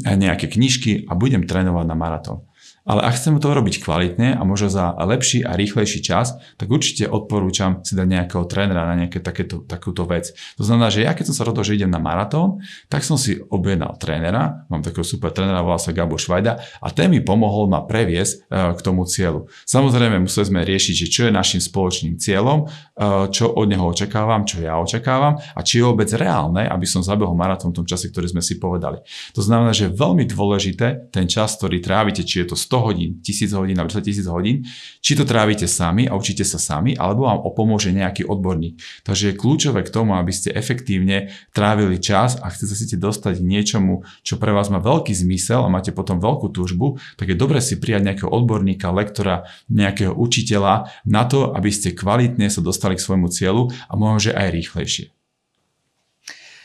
nejaké 0.01 0.49
knižky 0.49 1.05
a 1.05 1.13
budem 1.13 1.45
trénovať 1.45 1.85
na 1.85 1.93
maratón. 1.93 2.49
Ale 2.83 2.99
ak 3.07 3.15
chcem 3.15 3.39
to 3.39 3.55
robiť 3.55 3.79
kvalitne 3.79 4.35
a 4.35 4.43
možno 4.43 4.67
za 4.67 4.91
lepší 5.07 5.47
a 5.47 5.55
rýchlejší 5.55 6.03
čas, 6.03 6.35
tak 6.59 6.67
určite 6.67 7.07
odporúčam 7.07 7.79
si 7.87 7.95
dať 7.95 8.07
nejakého 8.11 8.45
trénera 8.51 8.91
na 8.91 9.07
nejaké 9.07 9.23
takéto, 9.23 9.63
takúto 9.63 10.03
vec. 10.03 10.35
To 10.59 10.67
znamená, 10.67 10.91
že 10.91 11.07
ja 11.07 11.15
keď 11.15 11.31
som 11.31 11.37
sa 11.39 11.47
rozhodol, 11.47 11.63
že 11.63 11.79
idem 11.79 11.95
na 11.95 12.03
maratón, 12.03 12.59
tak 12.91 13.07
som 13.07 13.15
si 13.15 13.39
objednal 13.39 13.95
trénera, 14.03 14.67
mám 14.67 14.83
takého 14.83 15.07
super 15.07 15.31
trénera, 15.31 15.63
volá 15.63 15.79
sa 15.79 15.95
Gabo 15.95 16.19
Švajda 16.19 16.83
a 16.83 16.87
ten 16.91 17.07
mi 17.07 17.23
pomohol 17.23 17.71
ma 17.71 17.87
previesť 17.87 18.35
e, 18.35 18.75
k 18.75 18.81
tomu 18.83 19.07
cieľu. 19.07 19.47
Samozrejme 19.63 20.19
museli 20.19 20.51
sme 20.51 20.61
riešiť, 20.67 20.95
že 20.95 21.07
čo 21.07 21.21
je 21.31 21.33
našim 21.33 21.63
spoločným 21.63 22.19
cieľom, 22.19 22.67
e, 22.67 23.31
čo 23.31 23.47
od 23.47 23.67
neho 23.71 23.87
očakávam, 23.87 24.43
čo 24.43 24.59
ja 24.59 24.75
očakávam 24.83 25.39
a 25.39 25.61
či 25.63 25.79
je 25.79 25.87
vôbec 25.87 26.11
reálne, 26.11 26.67
aby 26.67 26.87
som 26.89 26.99
zabehol 26.99 27.39
maratón 27.39 27.71
v 27.71 27.83
tom 27.83 27.87
čase, 27.87 28.11
ktorý 28.11 28.35
sme 28.35 28.43
si 28.43 28.59
povedali. 28.59 28.99
To 29.39 29.41
znamená, 29.45 29.71
že 29.71 29.87
je 29.87 29.95
veľmi 29.95 30.27
dôležité 30.27 31.15
ten 31.15 31.31
čas, 31.31 31.55
ktorý 31.55 31.79
trávite, 31.79 32.27
či 32.27 32.43
je 32.43 32.51
to 32.51 32.57
100 32.73 32.81
hodín, 32.81 33.11
1000 33.21 33.53
hodín 33.53 33.77
alebo 33.77 33.93
10 33.93 34.01
tisíc 34.01 34.25
hodín, 34.25 34.65
či 35.05 35.13
to 35.13 35.29
trávite 35.29 35.69
sami 35.69 36.09
a 36.09 36.17
učíte 36.17 36.41
sa 36.41 36.57
sami, 36.57 36.97
alebo 36.97 37.29
vám 37.29 37.45
opomôže 37.45 37.93
nejaký 37.93 38.25
odborník. 38.25 38.81
Takže 39.05 39.33
je 39.33 39.39
kľúčové 39.39 39.85
k 39.85 39.93
tomu, 39.93 40.17
aby 40.17 40.33
ste 40.33 40.57
efektívne 40.57 41.37
trávili 41.53 42.01
čas 42.01 42.41
a 42.41 42.49
chcete 42.49 42.97
sa 42.97 42.97
dostať 42.97 43.45
k 43.45 43.45
niečomu, 43.45 44.09
čo 44.25 44.41
pre 44.41 44.57
vás 44.57 44.73
má 44.73 44.81
veľký 44.81 45.13
zmysel 45.13 45.61
a 45.61 45.69
máte 45.69 45.93
potom 45.93 46.17
veľkú 46.17 46.49
túžbu, 46.49 46.97
tak 47.21 47.29
je 47.29 47.37
dobre 47.37 47.61
si 47.61 47.77
prijať 47.77 48.09
nejakého 48.09 48.31
odborníka, 48.33 48.89
lektora, 48.89 49.45
nejakého 49.69 50.17
učiteľa 50.17 50.89
na 51.05 51.29
to, 51.29 51.53
aby 51.53 51.69
ste 51.69 51.93
kvalitne 51.93 52.49
sa 52.49 52.65
dostali 52.65 52.97
k 52.97 53.05
svojmu 53.05 53.29
cieľu 53.29 53.69
a 53.91 53.93
možno 54.01 54.33
aj 54.33 54.49
rýchlejšie. 54.49 55.22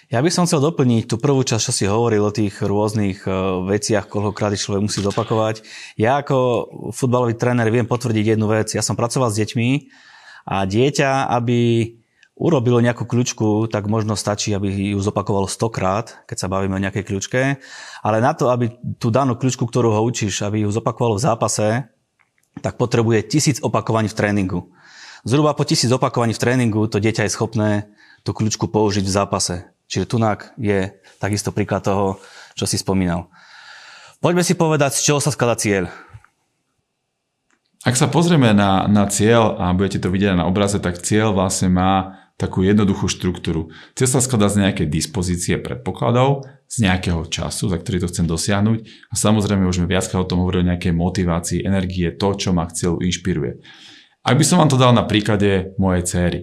Ja 0.07 0.23
by 0.23 0.31
som 0.31 0.47
chcel 0.47 0.63
doplniť 0.63 1.11
tú 1.11 1.19
prvú 1.19 1.43
časť, 1.43 1.63
čo 1.67 1.73
si 1.75 1.83
hovoril 1.83 2.23
o 2.23 2.31
tých 2.31 2.63
rôznych 2.63 3.27
e, 3.27 3.31
veciach, 3.67 4.07
koľkokrát 4.07 4.55
človek 4.55 4.87
musí 4.87 5.03
zopakovať. 5.03 5.67
Ja 5.99 6.23
ako 6.23 6.37
futbalový 6.95 7.35
tréner 7.35 7.67
viem 7.67 7.83
potvrdiť 7.83 8.39
jednu 8.39 8.47
vec. 8.47 8.71
Ja 8.71 8.79
som 8.79 8.95
pracoval 8.95 9.35
s 9.35 9.39
deťmi 9.43 9.91
a 10.47 10.63
dieťa, 10.63 11.27
aby 11.27 11.91
urobilo 12.39 12.79
nejakú 12.79 13.03
kľúčku, 13.03 13.67
tak 13.67 13.91
možno 13.91 14.15
stačí, 14.15 14.55
aby 14.55 14.95
ju 14.95 14.99
zopakovalo 15.03 15.51
stokrát, 15.51 16.23
keď 16.23 16.37
sa 16.39 16.47
bavíme 16.47 16.79
o 16.79 16.83
nejakej 16.87 17.03
kľúčke. 17.03 17.59
Ale 17.99 18.23
na 18.23 18.31
to, 18.31 18.47
aby 18.47 18.79
tú 19.03 19.11
danú 19.11 19.35
kľúčku, 19.35 19.67
ktorú 19.67 19.91
ho 19.91 20.07
učíš, 20.07 20.39
aby 20.39 20.63
ju 20.63 20.71
zopakovalo 20.71 21.19
v 21.19 21.25
zápase, 21.27 21.67
tak 22.63 22.79
potrebuje 22.79 23.27
tisíc 23.27 23.59
opakovaní 23.59 24.07
v 24.07 24.15
tréningu. 24.15 24.71
Zhruba 25.27 25.51
po 25.51 25.67
tisíc 25.67 25.91
opakovaní 25.91 26.31
v 26.31 26.39
tréningu 26.47 26.87
to 26.87 27.03
dieťa 27.03 27.27
je 27.27 27.35
schopné 27.35 27.69
tú 28.23 28.31
kľúčku 28.31 28.71
použiť 28.71 29.03
v 29.03 29.11
zápase. 29.11 29.67
Čiže 29.87 30.05
Tunák 30.07 30.59
je 30.59 30.91
takisto 31.19 31.55
príklad 31.55 31.83
toho, 31.83 32.19
čo 32.53 32.67
si 32.67 32.75
spomínal. 32.75 33.31
Poďme 34.19 34.43
si 34.43 34.57
povedať, 34.57 34.99
z 34.99 35.11
čoho 35.11 35.19
sa 35.23 35.31
skladá 35.31 35.55
cieľ. 35.55 35.87
Ak 37.87 37.95
sa 37.95 38.11
pozrieme 38.11 38.51
na, 38.51 38.89
na 38.91 39.07
cieľ 39.07 39.55
a 39.55 39.71
budete 39.71 40.03
to 40.03 40.11
vidieť 40.11 40.35
na 40.35 40.49
obraze, 40.49 40.75
tak 40.81 40.99
cieľ 40.99 41.31
vlastne 41.31 41.71
má 41.71 42.19
takú 42.37 42.61
jednoduchú 42.61 43.09
štruktúru. 43.09 43.73
Cieľ 43.97 44.09
sa 44.17 44.21
skladá 44.21 44.51
z 44.51 44.61
nejakej 44.61 44.87
dispozície 44.91 45.57
predpokladov, 45.57 46.45
z 46.69 46.85
nejakého 46.85 47.25
času, 47.25 47.71
za 47.71 47.77
ktorý 47.81 48.05
to 48.05 48.09
chcem 48.13 48.29
dosiahnuť 48.29 49.09
a 49.09 49.13
samozrejme 49.17 49.65
už 49.65 49.81
sme 49.81 49.89
viackrát 49.89 50.21
o 50.21 50.29
tom 50.29 50.45
hovorili 50.45 50.67
o 50.67 50.69
nejakej 50.73 50.93
motivácii, 50.93 51.65
energie, 51.65 52.13
to, 52.13 52.37
čo 52.37 52.53
ma 52.53 52.69
k 52.69 52.77
cieľu 52.77 53.01
inšpiruje. 53.01 53.51
Ak 54.21 54.35
by 54.37 54.43
som 54.45 54.61
vám 54.61 54.69
to 54.69 54.77
dal 54.77 54.93
na 54.93 55.07
príklade 55.07 55.73
mojej 55.81 56.03
céry. 56.05 56.39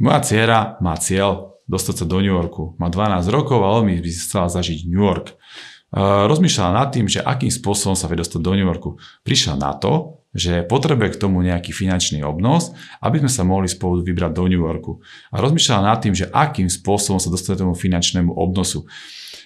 Moja 0.00 0.20
dcéra 0.24 0.80
má 0.84 0.96
cieľ 1.00 1.49
dostať 1.70 2.02
sa 2.02 2.04
do 2.10 2.18
New 2.18 2.34
Yorku. 2.34 2.74
Má 2.82 2.90
12 2.90 3.30
rokov 3.30 3.62
a 3.62 3.78
veľmi 3.78 4.02
by 4.02 4.10
chcela 4.10 4.50
zažiť 4.50 4.90
New 4.90 5.06
York. 5.06 5.38
Rozmýšľala 5.94 6.72
nad 6.74 6.90
tým, 6.90 7.06
že 7.06 7.22
akým 7.22 7.50
spôsobom 7.50 7.94
sa 7.94 8.10
vie 8.10 8.18
dostať 8.18 8.42
do 8.42 8.58
New 8.58 8.66
Yorku. 8.66 8.98
Prišla 9.22 9.54
na 9.54 9.74
to, 9.78 10.22
že 10.30 10.62
potrebuje 10.62 11.18
k 11.18 11.20
tomu 11.26 11.42
nejaký 11.42 11.74
finančný 11.74 12.22
obnos, 12.22 12.70
aby 13.02 13.18
sme 13.18 13.30
sa 13.30 13.42
mohli 13.42 13.66
spolu 13.66 13.98
vybrať 14.02 14.30
do 14.30 14.46
New 14.46 14.62
Yorku. 14.62 15.02
A 15.34 15.42
rozmýšľala 15.42 15.90
nad 15.90 15.98
tým, 15.98 16.14
že 16.14 16.30
akým 16.30 16.70
spôsobom 16.70 17.18
sa 17.18 17.30
dostať 17.30 17.66
tomu 17.66 17.74
finančnému 17.74 18.30
obnosu. 18.30 18.86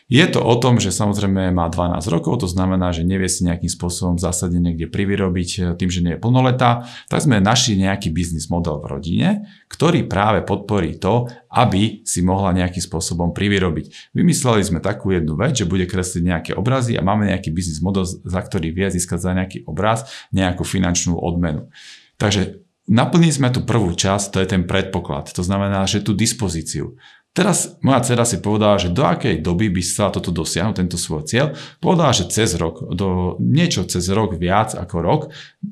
Je 0.04 0.20
to 0.28 0.44
o 0.44 0.52
tom, 0.60 0.76
že 0.76 0.92
samozrejme 0.92 1.48
má 1.48 1.64
12 1.72 1.96
rokov, 2.12 2.44
to 2.44 2.48
znamená, 2.48 2.92
že 2.92 3.08
nevie 3.08 3.24
si 3.24 3.40
nejakým 3.48 3.72
spôsobom 3.72 4.20
zásadne 4.20 4.60
niekde 4.60 4.84
privyrobiť 4.92 5.50
e, 5.56 5.60
tým, 5.80 5.88
že 5.88 6.04
nie 6.04 6.12
je 6.12 6.20
plnoletá, 6.20 6.84
tak 7.08 7.24
sme 7.24 7.40
našli 7.40 7.80
nejaký 7.80 8.12
biznis 8.12 8.52
model 8.52 8.84
v 8.84 8.92
rodine, 8.92 9.28
ktorý 9.72 10.04
práve 10.04 10.44
podporí 10.44 11.00
to, 11.00 11.32
aby 11.48 12.04
si 12.04 12.20
mohla 12.20 12.52
nejakým 12.52 12.84
spôsobom 12.84 13.32
privyrobiť. 13.32 14.12
Vymysleli 14.12 14.60
sme 14.60 14.84
takú 14.84 15.08
jednu 15.08 15.40
vec, 15.40 15.56
že 15.56 15.64
bude 15.64 15.88
kresliť 15.88 16.20
nejaké 16.20 16.50
obrazy 16.52 17.00
a 17.00 17.02
máme 17.02 17.32
nejaký 17.32 17.48
biznis 17.48 17.80
model, 17.80 18.04
za 18.04 18.40
ktorý 18.44 18.76
vie 18.76 18.92
získať 18.92 19.24
za 19.24 19.32
nejaký 19.32 19.64
obraz 19.64 20.04
nejakú 20.36 20.68
finančnú 20.68 21.16
odmenu. 21.16 21.72
Takže 22.20 22.60
Naplnili 22.84 23.32
sme 23.32 23.48
tú 23.48 23.64
prvú 23.64 23.96
časť, 23.96 24.28
to 24.28 24.38
je 24.44 24.48
ten 24.52 24.68
predpoklad. 24.68 25.32
To 25.32 25.40
znamená, 25.40 25.88
že 25.88 26.04
tú 26.04 26.12
dispozíciu. 26.12 27.00
Teraz 27.34 27.82
moja 27.82 27.98
dcera 27.98 28.22
si 28.22 28.38
povedala, 28.38 28.78
že 28.78 28.94
do 28.94 29.02
akej 29.02 29.42
doby 29.42 29.66
by 29.66 29.82
sa 29.82 30.06
toto 30.06 30.30
dosiahnuť, 30.30 30.78
tento 30.78 30.94
svoj 30.94 31.26
cieľ. 31.26 31.58
Povedala, 31.82 32.14
že 32.14 32.30
cez 32.30 32.54
rok, 32.54 32.94
do 32.94 33.34
niečo 33.42 33.82
cez 33.90 34.06
rok 34.14 34.38
viac 34.38 34.78
ako 34.78 34.96
rok, 35.02 35.22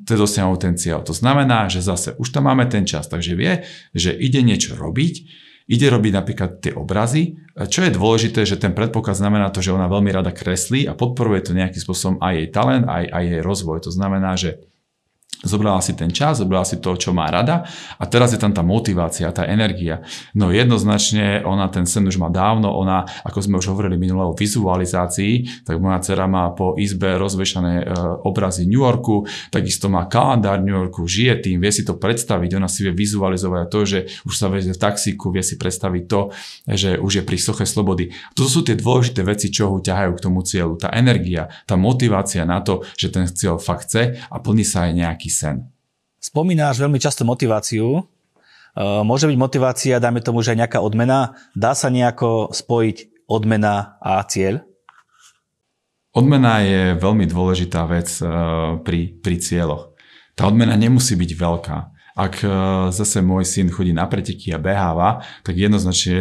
chce 0.03 0.15
dosiahnuť 0.19 0.59
ten 0.59 0.75
cieľ. 0.75 0.99
To 1.07 1.15
znamená, 1.15 1.71
že 1.71 1.79
zase 1.79 2.19
už 2.19 2.35
tam 2.35 2.51
máme 2.51 2.67
ten 2.67 2.83
čas, 2.83 3.07
takže 3.07 3.39
vie, 3.39 3.63
že 3.95 4.11
ide 4.11 4.43
niečo 4.43 4.75
robiť, 4.75 5.13
ide 5.71 5.87
robiť 5.87 6.11
napríklad 6.11 6.59
tie 6.59 6.75
obrazy. 6.75 7.39
Čo 7.55 7.87
je 7.87 7.95
dôležité, 7.95 8.43
že 8.43 8.59
ten 8.59 8.75
predpoklad 8.75 9.15
znamená 9.15 9.47
to, 9.47 9.63
že 9.63 9.71
ona 9.71 9.87
veľmi 9.87 10.11
rada 10.11 10.35
kreslí 10.35 10.83
a 10.91 10.99
podporuje 10.99 11.47
to 11.47 11.55
nejakým 11.55 11.79
spôsobom 11.79 12.19
aj 12.19 12.43
jej 12.43 12.47
talent, 12.51 12.91
aj, 12.91 13.07
aj 13.07 13.23
jej 13.23 13.39
rozvoj. 13.39 13.87
To 13.87 13.91
znamená, 13.95 14.35
že 14.35 14.67
Zobrala 15.43 15.83
si 15.83 15.91
ten 15.91 16.07
čas, 16.07 16.39
zobrala 16.39 16.63
si 16.63 16.79
to, 16.79 16.95
čo 16.95 17.11
má 17.11 17.27
rada 17.27 17.67
a 17.99 18.03
teraz 18.07 18.31
je 18.31 18.39
tam 18.39 18.55
tá 18.55 18.63
motivácia, 18.63 19.27
tá 19.35 19.43
energia. 19.43 19.99
No 20.31 20.55
jednoznačne 20.55 21.43
ona 21.43 21.67
ten 21.67 21.83
sen 21.83 22.07
už 22.07 22.15
má 22.15 22.31
dávno, 22.31 22.71
ona, 22.71 23.03
ako 23.27 23.43
sme 23.43 23.59
už 23.59 23.75
hovorili 23.75 23.99
minulé 23.99 24.23
o 24.23 24.31
vizualizácii, 24.31 25.67
tak 25.67 25.83
moja 25.83 25.99
dcera 25.99 26.31
má 26.31 26.47
po 26.55 26.79
izbe 26.79 27.19
rozvešané 27.19 27.73
e, 27.83 27.85
obrazy 28.23 28.63
New 28.63 28.87
Yorku, 28.87 29.27
takisto 29.51 29.91
má 29.91 30.07
kalendár 30.07 30.63
New 30.63 30.71
Yorku, 30.71 31.03
žije 31.03 31.43
tým, 31.43 31.59
vie 31.59 31.75
si 31.75 31.83
to 31.83 31.99
predstaviť, 31.99 32.55
ona 32.55 32.71
si 32.71 32.87
vie 32.87 32.95
vizualizovať 32.95 33.65
to, 33.67 33.79
že 33.83 33.99
už 34.23 34.33
sa 34.33 34.47
vezie 34.47 34.71
v 34.71 34.79
taxíku, 34.79 35.27
vie 35.27 35.43
si 35.43 35.59
predstaviť 35.59 36.03
to, 36.07 36.31
že 36.71 36.95
už 36.95 37.11
je 37.19 37.23
pri 37.27 37.35
soche 37.35 37.67
slobody. 37.67 38.15
To 38.39 38.47
sú 38.47 38.63
tie 38.63 38.79
dôležité 38.79 39.27
veci, 39.27 39.51
čo 39.51 39.67
ho 39.67 39.83
ťahajú 39.83 40.11
k 40.15 40.23
tomu 40.23 40.39
cieľu. 40.47 40.79
Tá 40.79 40.95
energia, 40.95 41.51
tá 41.67 41.75
motivácia 41.75 42.47
na 42.47 42.63
to, 42.63 42.87
že 42.95 43.11
ten 43.11 43.27
cieľ 43.27 43.59
fakt 43.59 43.91
chce 43.91 44.15
a 44.15 44.37
plní 44.39 44.63
sa 44.63 44.87
aj 44.87 44.91
nejaký 44.95 45.32
sen. 45.33 45.73
Spomínáš 46.21 46.77
veľmi 46.77 47.01
často 47.01 47.25
motiváciu. 47.25 47.99
E, 47.99 48.01
môže 49.01 49.25
byť 49.25 49.37
motivácia, 49.37 49.97
dajme 49.97 50.21
tomu, 50.21 50.45
že 50.45 50.53
aj 50.53 50.59
nejaká 50.63 50.79
odmena. 50.79 51.33
Dá 51.57 51.73
sa 51.73 51.89
nejako 51.89 52.53
spojiť 52.53 53.27
odmena 53.27 53.97
a 53.97 54.21
cieľ? 54.23 54.61
Odmena 56.13 56.61
je 56.61 56.93
veľmi 57.01 57.25
dôležitá 57.25 57.89
vec 57.89 58.07
e, 58.21 58.25
pri, 58.85 59.17
pri 59.17 59.35
cieľoch. 59.41 59.97
Tá 60.37 60.45
odmena 60.45 60.77
nemusí 60.77 61.17
byť 61.17 61.31
veľká. 61.33 61.77
Ak 62.13 62.45
e, 62.45 62.47
zase 62.93 63.25
môj 63.25 63.41
syn 63.41 63.73
chodí 63.73 63.89
na 63.89 64.05
preteky 64.05 64.53
a 64.53 64.61
beháva, 64.61 65.25
tak 65.41 65.57
jednoznačne 65.57 66.13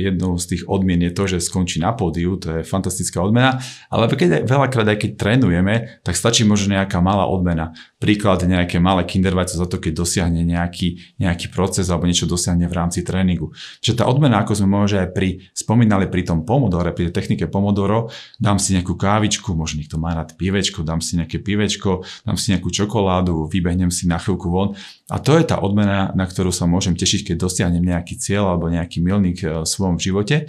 jednou 0.00 0.40
z 0.40 0.56
tých 0.56 0.62
odmien 0.64 0.96
je 1.04 1.12
to, 1.12 1.28
že 1.28 1.44
skončí 1.44 1.84
na 1.84 1.92
pódiu, 1.92 2.40
to 2.40 2.60
je 2.60 2.60
fantastická 2.64 3.20
odmena, 3.20 3.60
ale 3.92 4.08
keď 4.08 4.48
veľakrát 4.48 4.88
aj 4.88 4.98
keď 5.04 5.10
trénujeme, 5.20 6.00
tak 6.00 6.16
stačí 6.16 6.48
možno 6.48 6.80
nejaká 6.80 7.04
malá 7.04 7.28
odmena. 7.28 7.76
Príklad 8.04 8.44
nejaké 8.44 8.76
malé 8.84 9.08
kindervajce 9.08 9.56
za 9.56 9.64
to, 9.64 9.80
keď 9.80 10.04
dosiahne 10.04 10.44
nejaký, 10.44 11.16
nejaký 11.16 11.48
proces 11.48 11.88
alebo 11.88 12.04
niečo 12.04 12.28
dosiahne 12.28 12.68
v 12.68 12.76
rámci 12.76 13.00
tréningu. 13.00 13.56
Čiže 13.80 14.04
tá 14.04 14.04
odmena, 14.04 14.44
ako 14.44 14.60
sme 14.60 14.68
možno 14.68 15.00
aj 15.00 15.16
pri, 15.16 15.40
spomínali 15.56 16.12
pri 16.12 16.28
tom 16.28 16.44
pomodore, 16.44 16.92
pri 16.92 17.08
technike 17.08 17.48
pomodoro, 17.48 18.12
dám 18.36 18.60
si 18.60 18.76
nejakú 18.76 18.92
kávičku, 18.92 19.56
možno 19.56 19.80
niekto 19.80 19.96
má 19.96 20.12
rád 20.12 20.36
pivečko, 20.36 20.84
dám 20.84 21.00
si 21.00 21.16
nejaké 21.16 21.40
pivečko, 21.40 22.04
dám 22.28 22.36
si 22.36 22.52
nejakú 22.52 22.68
čokoládu, 22.68 23.48
vybehnem 23.48 23.88
si 23.88 24.04
na 24.04 24.20
chvíľku 24.20 24.52
von 24.52 24.76
a 25.08 25.16
to 25.20 25.36
je 25.36 25.44
tá 25.44 25.60
odmena, 25.60 26.12
na 26.16 26.24
ktorú 26.24 26.48
sa 26.48 26.64
môžem 26.64 26.96
tešiť, 26.96 27.32
keď 27.32 27.36
dosiahnem 27.36 27.84
nejaký 27.84 28.20
cieľ 28.20 28.56
alebo 28.56 28.72
nejaký 28.72 29.04
milník 29.04 29.44
e, 29.44 29.64
v 29.64 29.68
svojom 29.68 30.00
živote. 30.00 30.48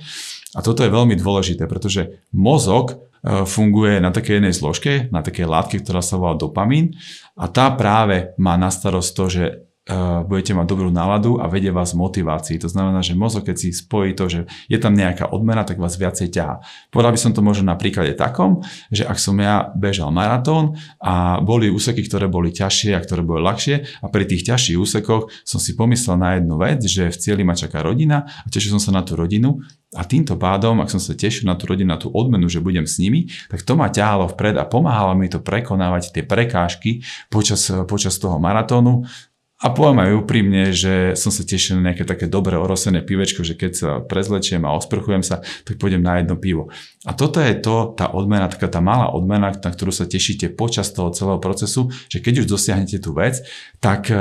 A 0.55 0.59
toto 0.63 0.83
je 0.83 0.91
veľmi 0.91 1.19
dôležité, 1.19 1.67
pretože 1.67 2.23
mozog 2.31 3.03
funguje 3.25 3.97
na 3.97 4.13
takej 4.13 4.37
jednej 4.37 4.53
zložke, 4.53 5.09
na 5.09 5.25
takej 5.25 5.49
látke, 5.49 5.81
ktorá 5.81 6.05
sa 6.05 6.21
volá 6.21 6.37
dopamín 6.37 6.93
a 7.33 7.49
tá 7.49 7.73
práve 7.73 8.37
má 8.37 8.53
na 8.53 8.69
starosť 8.69 9.09
to, 9.17 9.25
že 9.27 9.45
budete 10.25 10.57
mať 10.57 10.65
dobrú 10.65 10.89
náladu 10.89 11.37
a 11.37 11.45
vedie 11.45 11.69
vás 11.69 11.93
motivácii. 11.93 12.57
To 12.65 12.69
znamená, 12.69 13.05
že 13.05 13.13
mozog, 13.13 13.45
keď 13.45 13.55
si 13.55 13.69
spojí 13.69 14.17
to, 14.17 14.25
že 14.25 14.49
je 14.65 14.81
tam 14.81 14.97
nejaká 14.97 15.29
odmena, 15.29 15.61
tak 15.61 15.77
vás 15.77 15.93
viacej 16.01 16.33
ťahá. 16.33 16.65
Povedal 16.89 17.13
by 17.13 17.19
som 17.21 17.31
to 17.37 17.45
možno 17.45 17.69
na 17.69 17.77
príklade 17.77 18.17
takom, 18.17 18.65
že 18.89 19.05
ak 19.05 19.21
som 19.21 19.37
ja 19.37 19.69
bežal 19.77 20.09
maratón 20.09 20.73
a 20.97 21.37
boli 21.37 21.69
úseky, 21.69 22.01
ktoré 22.01 22.25
boli 22.25 22.49
ťažšie 22.49 22.97
a 22.97 23.03
ktoré 23.05 23.21
boli 23.21 23.45
ľahšie 23.45 24.01
a 24.01 24.05
pri 24.09 24.25
tých 24.25 24.49
ťažších 24.49 24.77
úsekoch 24.81 25.29
som 25.45 25.61
si 25.61 25.77
pomyslel 25.77 26.17
na 26.17 26.41
jednu 26.41 26.57
vec, 26.57 26.81
že 26.81 27.13
v 27.13 27.17
cieli 27.21 27.45
ma 27.45 27.53
čaká 27.53 27.85
rodina 27.85 28.25
a 28.25 28.47
tešil 28.49 28.73
som 28.73 28.81
sa 28.81 28.89
na 28.89 29.05
tú 29.05 29.13
rodinu 29.13 29.61
a 29.93 30.01
týmto 30.01 30.33
pádom, 30.33 30.81
ak 30.81 30.89
som 30.89 30.99
sa 30.99 31.13
tešil 31.13 31.45
na 31.45 31.53
tú 31.53 31.69
rodinu, 31.69 31.93
na 31.93 32.01
tú 32.01 32.09
odmenu, 32.09 32.49
že 32.49 32.57
budem 32.57 32.89
s 32.89 32.97
nimi, 32.97 33.29
tak 33.53 33.61
to 33.61 33.77
ma 33.77 33.93
ťahalo 33.93 34.33
vpred 34.33 34.57
a 34.57 34.65
pomáhalo 34.65 35.13
mi 35.13 35.29
to 35.29 35.45
prekonávať 35.45 36.09
tie 36.09 36.23
prekážky 36.25 37.05
počas, 37.29 37.69
počas 37.85 38.17
toho 38.17 38.41
maratónu 38.41 39.05
a 39.55 39.71
poviem 39.71 40.03
aj 40.03 40.19
úprimne, 40.19 40.75
že 40.75 41.15
som 41.15 41.31
sa 41.31 41.47
tešil 41.47 41.79
na 41.79 41.91
nejaké 41.91 42.03
také 42.03 42.27
dobré 42.27 42.59
orosené 42.59 42.99
pivečko, 42.99 43.47
že 43.47 43.55
keď 43.55 43.71
sa 43.71 43.89
prezlečiem 44.03 44.67
a 44.67 44.75
osprchujem 44.75 45.23
sa, 45.23 45.39
tak 45.63 45.79
pôjdem 45.79 46.03
na 46.03 46.19
jedno 46.19 46.35
pivo. 46.35 46.67
A 47.07 47.15
toto 47.15 47.39
je 47.39 47.55
to, 47.55 47.95
tá 47.95 48.11
odmena, 48.11 48.51
taká 48.51 48.67
tá 48.67 48.83
malá 48.83 49.15
odmena, 49.15 49.55
na 49.55 49.71
ktorú 49.71 49.95
sa 49.95 50.03
tešíte 50.03 50.51
počas 50.51 50.91
toho 50.91 51.07
celého 51.15 51.39
procesu, 51.39 51.87
že 52.11 52.19
keď 52.19 52.43
už 52.43 52.51
dosiahnete 52.51 52.99
tú 52.99 53.15
vec, 53.15 53.47
tak, 53.79 54.11
eh, 54.11 54.19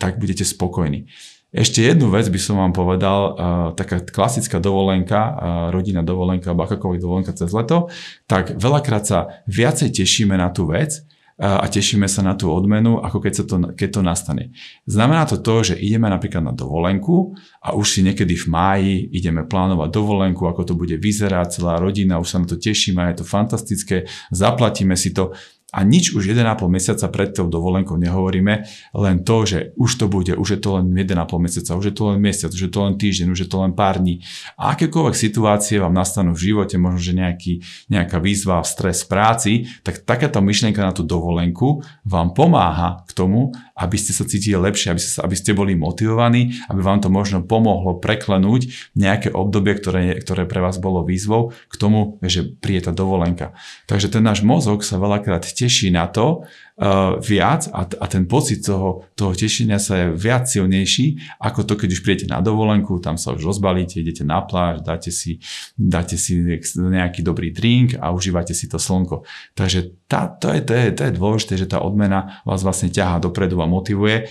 tak 0.00 0.16
budete 0.16 0.48
spokojní. 0.48 1.12
Ešte 1.54 1.84
jednu 1.84 2.10
vec 2.10 2.26
by 2.26 2.40
som 2.42 2.58
vám 2.58 2.74
povedal, 2.74 3.20
uh, 3.30 3.34
taká 3.78 4.02
klasická 4.02 4.58
dovolenka, 4.58 5.20
uh, 5.22 5.34
rodina 5.70 6.02
dovolenka 6.02 6.50
alebo 6.50 6.66
akákoľvek 6.66 6.98
dovolenka 6.98 7.30
cez 7.30 7.54
leto, 7.54 7.94
tak 8.26 8.58
veľakrát 8.58 9.06
sa 9.06 9.18
viacej 9.46 9.94
tešíme 9.94 10.34
na 10.34 10.50
tú 10.50 10.66
vec, 10.66 11.06
a 11.34 11.66
tešíme 11.66 12.06
sa 12.06 12.22
na 12.22 12.38
tú 12.38 12.46
odmenu, 12.46 13.02
ako 13.02 13.18
keď, 13.18 13.32
sa 13.34 13.44
to, 13.44 13.56
keď 13.74 13.88
to 13.90 14.00
nastane. 14.06 14.44
Znamená 14.86 15.26
to 15.26 15.42
to, 15.42 15.74
že 15.74 15.74
ideme 15.74 16.06
napríklad 16.06 16.46
na 16.46 16.54
dovolenku 16.54 17.34
a 17.58 17.74
už 17.74 17.86
si 17.90 18.00
niekedy 18.06 18.38
v 18.38 18.46
máji 18.46 18.94
ideme 19.10 19.42
plánovať 19.42 19.90
dovolenku, 19.90 20.46
ako 20.46 20.62
to 20.62 20.74
bude 20.78 20.94
vyzerať, 20.94 21.58
celá 21.58 21.82
rodina, 21.82 22.22
už 22.22 22.28
sa 22.30 22.38
na 22.38 22.46
to 22.46 22.54
tešíme, 22.54 23.02
je 23.10 23.22
to 23.22 23.26
fantastické, 23.26 24.06
zaplatíme 24.30 24.94
si 24.94 25.10
to 25.10 25.34
a 25.74 25.82
nič 25.82 26.14
už 26.14 26.30
1,5 26.30 26.70
mesiaca 26.70 27.10
pred 27.10 27.34
tou 27.34 27.50
dovolenkou 27.50 27.98
nehovoríme, 27.98 28.62
len 28.94 29.16
to, 29.26 29.36
že 29.42 29.58
už 29.74 29.90
to 29.98 30.06
bude, 30.06 30.30
už 30.38 30.48
je 30.54 30.60
to 30.62 30.78
len 30.78 30.94
1,5 30.94 31.18
mesiaca, 31.42 31.74
už 31.74 31.90
je 31.90 31.94
to 31.98 32.02
len 32.14 32.22
mesiac, 32.22 32.54
už 32.54 32.62
je 32.62 32.70
to 32.70 32.80
len 32.86 32.94
týždeň, 32.94 33.26
už 33.34 33.40
je 33.42 33.48
to 33.50 33.58
len 33.58 33.74
pár 33.74 33.98
dní. 33.98 34.22
A 34.54 34.78
akékoľvek 34.78 35.18
situácie 35.18 35.82
vám 35.82 35.90
nastanú 35.90 36.30
v 36.38 36.54
živote, 36.54 36.78
možno, 36.78 37.02
že 37.02 37.12
nejaký, 37.18 37.52
nejaká 37.90 38.22
výzva, 38.22 38.62
stres 38.62 39.02
v 39.02 39.08
práci, 39.10 39.52
tak 39.82 40.06
takáto 40.06 40.38
myšlienka 40.38 40.78
na 40.78 40.94
tú 40.94 41.02
dovolenku 41.02 41.82
vám 42.06 42.30
pomáha 42.38 43.02
k 43.10 43.12
tomu, 43.12 43.50
aby 43.74 43.98
ste 43.98 44.14
sa 44.14 44.22
cítili 44.22 44.54
lepšie, 44.54 44.94
aby, 44.94 45.02
sa, 45.02 45.26
aby 45.26 45.34
ste 45.34 45.50
boli 45.50 45.74
motivovaní, 45.74 46.54
aby 46.70 46.78
vám 46.78 47.02
to 47.02 47.10
možno 47.10 47.42
pomohlo 47.42 47.98
preklenúť 47.98 48.94
nejaké 48.94 49.34
obdobie, 49.34 49.74
ktoré, 49.74 50.22
ktoré 50.22 50.46
pre 50.46 50.62
vás 50.62 50.78
bolo 50.78 51.02
výzvou 51.02 51.50
k 51.50 51.74
tomu, 51.74 52.22
že 52.22 52.46
príde 52.46 52.86
tá 52.86 52.92
dovolenka. 52.94 53.58
Takže 53.90 54.14
ten 54.14 54.22
náš 54.22 54.46
mozog 54.46 54.86
sa 54.86 55.02
veľakrát 55.02 55.42
teší 55.64 55.88
na 55.88 56.04
to 56.12 56.44
uh, 56.44 57.16
viac 57.16 57.72
a, 57.72 57.88
a 57.88 58.04
ten 58.04 58.28
pocit 58.28 58.60
toho, 58.60 59.08
toho 59.16 59.32
tešenia 59.32 59.80
sa 59.80 60.04
je 60.04 60.06
viac 60.12 60.44
silnejší, 60.44 61.40
ako 61.40 61.64
to, 61.64 61.74
keď 61.80 61.88
už 61.96 62.00
prijete 62.04 62.26
na 62.28 62.44
dovolenku, 62.44 63.00
tam 63.00 63.16
sa 63.16 63.32
už 63.32 63.48
rozbalíte, 63.48 64.04
idete 64.04 64.28
na 64.28 64.44
pláž, 64.44 64.84
dáte 64.84 65.08
si, 65.08 65.40
dáte 65.72 66.20
si 66.20 66.36
nejaký 66.76 67.24
dobrý 67.24 67.48
drink 67.48 67.96
a 67.96 68.12
užívate 68.12 68.52
si 68.52 68.68
to 68.68 68.76
slnko. 68.76 69.24
Takže 69.56 70.04
tá, 70.04 70.28
to, 70.28 70.52
je, 70.52 70.60
to, 70.60 70.72
je, 70.76 70.86
to 70.92 71.02
je 71.08 71.12
dôležité, 71.16 71.54
že 71.56 71.70
tá 71.72 71.80
odmena 71.80 72.44
vás 72.44 72.60
vlastne 72.60 72.92
ťahá 72.92 73.16
dopredu 73.16 73.56
a 73.64 73.66
motivuje. 73.66 74.28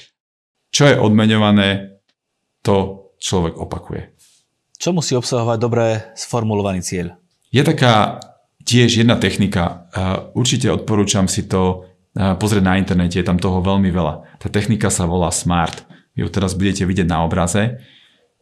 Čo 0.70 0.90
je 0.90 0.96
odmeňované, 1.02 1.98
to 2.62 3.10
človek 3.18 3.58
opakuje. 3.58 4.14
Čo 4.78 4.92
musí 4.92 5.16
obsahovať 5.16 5.58
dobre 5.58 5.86
sformulovaný 6.18 6.84
cieľ? 6.84 7.16
Je 7.54 7.62
taká 7.64 8.20
tiež 8.64 9.04
jedna 9.04 9.20
technika. 9.20 9.88
Určite 10.34 10.72
odporúčam 10.72 11.28
si 11.28 11.48
to 11.48 11.88
pozrieť 12.14 12.64
na 12.64 12.78
internete, 12.78 13.20
je 13.20 13.28
tam 13.28 13.42
toho 13.42 13.60
veľmi 13.60 13.90
veľa. 13.90 14.40
Tá 14.40 14.48
technika 14.48 14.88
sa 14.94 15.10
volá 15.10 15.34
SMART. 15.34 15.86
Ju 16.14 16.30
teraz 16.30 16.54
budete 16.54 16.86
vidieť 16.86 17.10
na 17.10 17.26
obraze. 17.26 17.82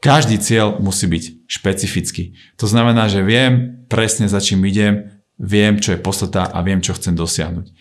Každý 0.03 0.41
cieľ 0.41 0.81
musí 0.81 1.07
byť 1.07 1.47
špecifický. 1.47 2.35
To 2.59 2.65
znamená, 2.67 3.07
že 3.07 3.23
viem 3.23 3.85
presne 3.87 4.27
za 4.27 4.41
čím 4.43 4.65
idem, 4.65 5.21
viem, 5.39 5.77
čo 5.77 5.93
je 5.95 6.03
podstata 6.03 6.51
a 6.51 6.59
viem, 6.65 6.81
čo 6.81 6.97
chcem 6.97 7.15
dosiahnuť. 7.15 7.71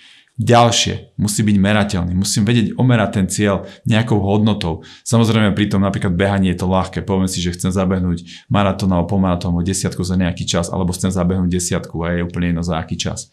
Ďalšie, 0.40 1.20
musí 1.20 1.44
byť 1.44 1.56
merateľný, 1.60 2.16
musím 2.16 2.48
vedieť 2.48 2.72
omerať 2.80 3.10
ten 3.12 3.26
cieľ 3.28 3.68
nejakou 3.84 4.24
hodnotou. 4.24 4.80
Samozrejme 5.04 5.52
pri 5.52 5.68
tom 5.68 5.84
napríklad 5.84 6.16
behanie 6.16 6.56
je 6.56 6.64
to 6.64 6.72
ľahké, 6.72 7.04
poviem 7.04 7.28
si, 7.28 7.44
že 7.44 7.52
chcem 7.52 7.68
zabehnúť 7.68 8.48
maratón 8.48 8.88
alebo 8.88 9.12
polmaratón 9.12 9.52
alebo 9.52 9.68
desiatku 9.68 10.00
za 10.00 10.16
nejaký 10.16 10.48
čas, 10.48 10.72
alebo 10.72 10.96
chcem 10.96 11.12
zabehnúť 11.12 11.44
desiatku 11.44 11.92
a 12.00 12.16
je 12.16 12.24
úplne 12.24 12.56
jedno 12.56 12.64
za 12.64 12.80
aký 12.80 12.96
čas. 12.96 13.28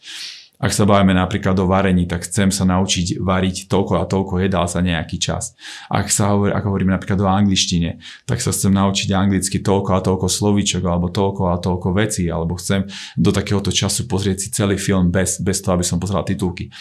Ak 0.58 0.74
sa 0.74 0.82
bavíme 0.82 1.14
napríklad 1.14 1.54
o 1.62 1.70
varení, 1.70 2.10
tak 2.10 2.26
chcem 2.26 2.50
sa 2.50 2.66
naučiť 2.66 3.22
variť 3.22 3.70
toľko 3.70 4.02
a 4.02 4.10
toľko 4.10 4.42
jedál 4.42 4.66
za 4.66 4.82
nejaký 4.82 5.22
čas. 5.22 5.54
Ak 5.86 6.10
sa 6.10 6.34
hovorí, 6.34 6.50
ako 6.50 6.74
hovoríme 6.74 6.90
napríklad 6.90 7.22
o 7.22 7.30
angličtine, 7.30 8.02
tak 8.26 8.42
sa 8.42 8.50
chcem 8.50 8.74
naučiť 8.74 9.14
anglicky 9.14 9.62
toľko 9.62 9.90
a 9.94 10.02
toľko 10.02 10.26
slovíčok 10.26 10.82
alebo 10.82 11.14
toľko 11.14 11.42
a 11.54 11.62
toľko 11.62 11.88
vecí, 11.94 12.26
alebo 12.26 12.58
chcem 12.58 12.90
do 13.14 13.30
takéhoto 13.30 13.70
času 13.70 14.10
pozrieť 14.10 14.36
si 14.42 14.48
celý 14.50 14.74
film 14.74 15.14
bez, 15.14 15.38
bez 15.38 15.62
toho, 15.62 15.78
aby 15.78 15.86
som 15.86 16.02
pozeral 16.02 16.26
titulky. 16.26 16.74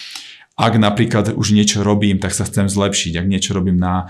Ak 0.58 0.74
napríklad 0.74 1.38
už 1.38 1.54
niečo 1.54 1.86
robím, 1.86 2.18
tak 2.18 2.34
sa 2.34 2.50
chcem 2.50 2.66
zlepšiť. 2.66 3.22
Ak 3.22 3.30
niečo 3.30 3.54
robím 3.54 3.78
na 3.78 4.10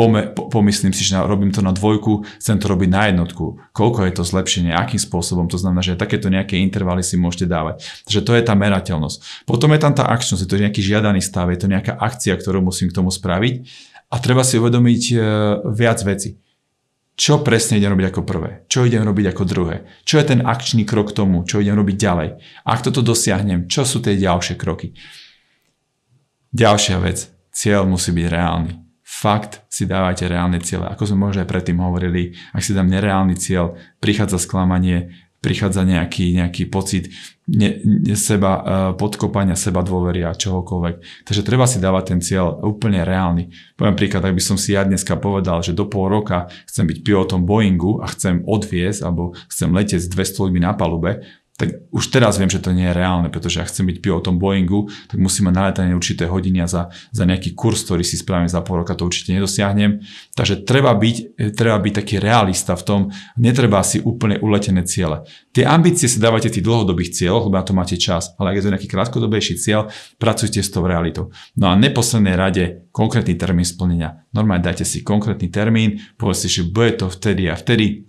pome, 0.00 0.32
pomyslím 0.32 0.96
si, 0.96 1.04
že 1.04 1.20
robím 1.20 1.52
to 1.52 1.60
na 1.60 1.76
dvojku, 1.76 2.24
chcem 2.40 2.56
to 2.56 2.72
robiť 2.72 2.88
na 2.88 3.12
jednotku. 3.12 3.60
Koľko 3.76 4.08
je 4.08 4.12
to 4.16 4.24
zlepšenie, 4.24 4.72
akým 4.72 4.96
spôsobom, 4.96 5.44
to 5.44 5.60
znamená, 5.60 5.84
že 5.84 6.00
takéto 6.00 6.32
nejaké 6.32 6.56
intervaly 6.56 7.04
si 7.04 7.20
môžete 7.20 7.44
dávať. 7.44 7.84
Takže 8.08 8.20
to 8.24 8.32
je 8.32 8.42
tá 8.48 8.56
merateľnosť. 8.56 9.44
Potom 9.44 9.76
je 9.76 9.80
tam 9.84 9.92
tá 9.92 10.08
akčnosť, 10.08 10.40
je 10.40 10.48
to 10.48 10.56
nejaký 10.56 10.80
žiadaný 10.80 11.20
stav, 11.20 11.52
je 11.52 11.60
to 11.60 11.68
nejaká 11.68 11.92
akcia, 12.00 12.32
ktorú 12.32 12.64
musím 12.64 12.88
k 12.88 12.96
tomu 12.96 13.12
spraviť 13.12 13.68
a 14.08 14.16
treba 14.16 14.40
si 14.40 14.56
uvedomiť 14.56 15.02
e, 15.12 15.14
viac 15.68 16.00
veci. 16.00 16.40
Čo 17.20 17.44
presne 17.44 17.76
idem 17.76 17.92
robiť 17.92 18.16
ako 18.16 18.22
prvé? 18.24 18.64
Čo 18.72 18.88
idem 18.88 19.04
robiť 19.04 19.36
ako 19.36 19.44
druhé? 19.44 19.84
Čo 20.08 20.16
je 20.16 20.24
ten 20.32 20.40
akčný 20.40 20.88
krok 20.88 21.12
k 21.12 21.20
tomu? 21.20 21.44
Čo 21.44 21.60
idem 21.60 21.76
robiť 21.76 21.96
ďalej? 22.00 22.28
Ak 22.64 22.80
toto 22.80 23.04
dosiahnem, 23.04 23.68
čo 23.68 23.84
sú 23.84 24.00
tie 24.00 24.16
ďalšie 24.16 24.56
kroky? 24.56 24.96
Ďalšia 26.56 26.96
vec. 27.04 27.28
Cieľ 27.52 27.84
musí 27.84 28.16
byť 28.16 28.24
reálny 28.32 28.89
fakt 29.10 29.66
si 29.66 29.90
dávajte 29.90 30.30
reálne 30.30 30.62
ciele. 30.62 30.86
Ako 30.86 31.10
sme 31.10 31.26
možno 31.26 31.42
aj 31.42 31.50
predtým 31.50 31.82
hovorili, 31.82 32.38
ak 32.54 32.62
si 32.62 32.70
dám 32.70 32.86
nereálny 32.86 33.34
cieľ, 33.34 33.74
prichádza 33.98 34.38
sklamanie, 34.38 35.10
prichádza 35.42 35.82
nejaký, 35.82 36.36
nejaký 36.36 36.68
pocit 36.70 37.10
ne, 37.48 37.80
ne, 37.82 38.14
seba, 38.14 38.52
uh, 38.60 38.64
podkopania, 38.94 39.56
seba 39.58 39.80
dôvery 39.82 40.22
a 40.22 40.36
čohokoľvek. 40.36 41.26
Takže 41.26 41.42
treba 41.42 41.64
si 41.66 41.82
dávať 41.82 42.14
ten 42.14 42.20
cieľ 42.22 42.60
úplne 42.62 43.02
reálny. 43.02 43.50
Poviem 43.74 43.96
príklad, 43.98 44.22
ak 44.22 44.36
by 44.36 44.42
som 44.44 44.60
si 44.60 44.76
ja 44.76 44.86
dneska 44.86 45.16
povedal, 45.16 45.64
že 45.64 45.74
do 45.74 45.88
pol 45.88 46.12
roka 46.12 46.46
chcem 46.68 46.86
byť 46.86 46.98
pilotom 47.02 47.48
Boeingu 47.48 47.98
a 48.04 48.06
chcem 48.12 48.44
odviesť 48.44 49.00
alebo 49.02 49.34
chcem 49.48 49.72
letieť 49.72 50.06
s 50.06 50.12
200 50.12 50.44
ľuďmi 50.46 50.60
na 50.60 50.72
palube, 50.76 51.24
tak 51.60 51.92
už 51.92 52.08
teraz 52.08 52.40
viem, 52.40 52.48
že 52.48 52.56
to 52.56 52.72
nie 52.72 52.88
je 52.88 52.96
reálne, 52.96 53.28
pretože 53.28 53.60
ak 53.60 53.68
chcem 53.68 53.84
byť 53.84 54.00
pilotom 54.00 54.40
Boeingu, 54.40 54.88
tak 55.12 55.20
musím 55.20 55.52
mať 55.52 55.54
naletanie 55.60 55.92
určité 55.92 56.24
hodiny 56.24 56.64
a 56.64 56.66
za, 56.66 56.88
za 57.12 57.28
nejaký 57.28 57.52
kurz, 57.52 57.84
ktorý 57.84 58.00
si 58.00 58.16
spravím 58.16 58.48
za 58.48 58.64
pol 58.64 58.80
roka, 58.80 58.96
to 58.96 59.04
určite 59.04 59.36
nedosiahnem. 59.36 60.00
Takže 60.32 60.64
treba 60.64 60.96
byť, 60.96 61.36
treba 61.52 61.76
byť 61.76 61.92
taký 61.92 62.16
realista 62.16 62.72
v 62.80 62.84
tom, 62.88 63.00
netreba 63.36 63.84
si 63.84 64.00
úplne 64.00 64.40
uletené 64.40 64.88
ciele. 64.88 65.28
Tie 65.52 65.68
ambície 65.68 66.08
si 66.08 66.16
dávate 66.16 66.48
tých 66.48 66.64
dlhodobých 66.64 67.12
cieľoch, 67.12 67.52
lebo 67.52 67.60
na 67.60 67.66
to 67.68 67.76
máte 67.76 68.00
čas, 68.00 68.32
ale 68.40 68.56
ak 68.56 68.56
je 68.56 68.64
to 68.64 68.72
nejaký 68.72 68.88
krátkodobejší 68.88 69.60
cieľ, 69.60 69.92
pracujte 70.16 70.64
s 70.64 70.72
tou 70.72 70.88
realitou. 70.88 71.28
No 71.60 71.68
a 71.68 71.76
neposlednej 71.76 72.40
rade 72.40 72.88
konkrétny 72.88 73.36
termín 73.36 73.68
splnenia. 73.68 74.24
Normálne 74.32 74.64
dajte 74.64 74.88
si 74.88 75.04
konkrétny 75.04 75.52
termín, 75.52 76.00
povedzte, 76.16 76.48
že 76.48 76.64
bude 76.64 76.96
to 76.96 77.12
vtedy 77.12 77.52
a 77.52 77.54
vtedy 77.58 78.08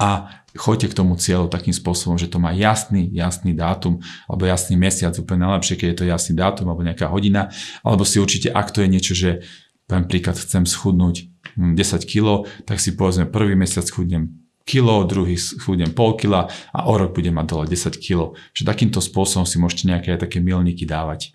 a 0.00 0.40
choďte 0.56 0.90
k 0.90 0.98
tomu 1.04 1.20
cieľu 1.20 1.52
takým 1.52 1.76
spôsobom, 1.76 2.16
že 2.16 2.26
to 2.26 2.40
má 2.40 2.56
jasný, 2.56 3.12
jasný 3.12 3.52
dátum 3.52 4.00
alebo 4.24 4.48
jasný 4.48 4.80
mesiac, 4.80 5.12
úplne 5.20 5.44
najlepšie, 5.44 5.76
keď 5.76 5.86
je 5.92 5.98
to 6.00 6.04
jasný 6.08 6.34
dátum 6.40 6.72
alebo 6.72 6.80
nejaká 6.80 7.06
hodina, 7.12 7.52
alebo 7.84 8.08
si 8.08 8.16
určite, 8.16 8.48
ak 8.48 8.72
to 8.72 8.80
je 8.80 8.88
niečo, 8.88 9.12
že 9.12 9.44
poviem 9.84 10.08
príklad, 10.08 10.40
chcem 10.40 10.64
schudnúť 10.64 11.28
10 11.58 11.58
hm, 11.58 12.00
kg, 12.08 12.26
tak 12.64 12.80
si 12.80 12.96
povedzme 12.96 13.28
prvý 13.28 13.52
mesiac 13.58 13.84
schudnem 13.84 14.40
kilo, 14.64 15.02
druhý 15.02 15.34
schudnem 15.34 15.90
pol 15.90 16.14
kila 16.14 16.46
a 16.70 16.78
o 16.86 16.94
rok 16.94 17.12
budem 17.12 17.34
mať 17.34 17.46
dole 17.50 17.64
10 17.66 17.98
kg. 17.98 18.38
Že 18.54 18.62
takýmto 18.70 19.02
spôsobom 19.02 19.42
si 19.42 19.58
môžete 19.58 19.90
nejaké 19.90 20.14
také 20.14 20.38
milníky 20.38 20.86
dávať. 20.86 21.34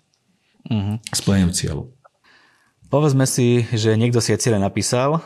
Uh-huh. 0.66 0.96
Splneniu 1.12 1.52
cieľu. 1.52 1.92
Povedzme 2.88 3.28
si, 3.28 3.68
že 3.76 3.92
niekto 3.98 4.24
si 4.24 4.32
aj 4.32 4.40
cieľe 4.40 4.56
napísal, 4.62 5.20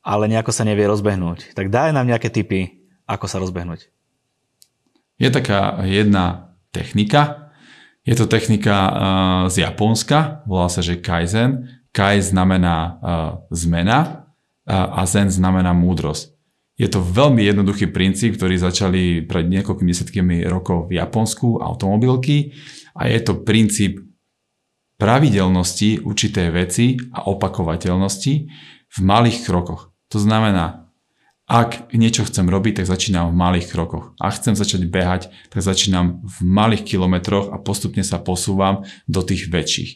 ale 0.00 0.24
nejako 0.30 0.56
sa 0.56 0.64
nevie 0.64 0.88
rozbehnúť. 0.88 1.52
Tak 1.52 1.68
daj 1.68 1.92
nám 1.92 2.08
nejaké 2.08 2.32
tipy, 2.32 2.79
ako 3.10 3.26
sa 3.26 3.42
rozbehnúť? 3.42 3.90
Je 5.18 5.28
taká 5.28 5.82
jedna 5.82 6.54
technika. 6.70 7.52
Je 8.06 8.14
to 8.14 8.30
technika 8.30 8.76
uh, 8.88 8.92
z 9.50 9.66
Japonska, 9.66 10.46
volá 10.46 10.70
sa, 10.70 10.80
že 10.80 11.02
Kaizen. 11.02 11.82
Kai 11.90 12.22
znamená 12.22 12.76
uh, 12.78 12.96
zmena 13.50 14.30
uh, 14.64 15.02
a 15.02 15.04
Zen 15.04 15.28
znamená 15.28 15.74
múdrosť. 15.74 16.38
Je 16.80 16.88
to 16.88 17.04
veľmi 17.04 17.44
jednoduchý 17.44 17.92
princíp, 17.92 18.40
ktorý 18.40 18.56
začali 18.56 19.28
pred 19.28 19.44
niekoľkými 19.52 19.90
desetkými 19.92 20.36
rokov 20.48 20.88
v 20.88 20.96
Japonsku 20.96 21.60
automobilky 21.60 22.56
a 22.96 23.04
je 23.04 23.20
to 23.20 23.44
princíp 23.44 24.00
pravidelnosti 24.96 26.00
určitej 26.00 26.48
veci 26.48 26.96
a 27.12 27.28
opakovateľnosti 27.28 28.34
v 28.90 28.98
malých 29.04 29.44
krokoch. 29.44 29.92
To 30.08 30.18
znamená, 30.20 30.89
ak 31.50 31.90
niečo 31.90 32.22
chcem 32.22 32.46
robiť, 32.46 32.78
tak 32.78 32.86
začínam 32.86 33.34
v 33.34 33.38
malých 33.42 33.74
krokoch. 33.74 34.14
Ak 34.22 34.38
chcem 34.38 34.54
začať 34.54 34.86
behať, 34.86 35.34
tak 35.50 35.66
začínam 35.66 36.22
v 36.22 36.36
malých 36.46 36.86
kilometroch 36.86 37.50
a 37.50 37.58
postupne 37.58 38.06
sa 38.06 38.22
posúvam 38.22 38.86
do 39.10 39.18
tých 39.26 39.50
väčších. 39.50 39.90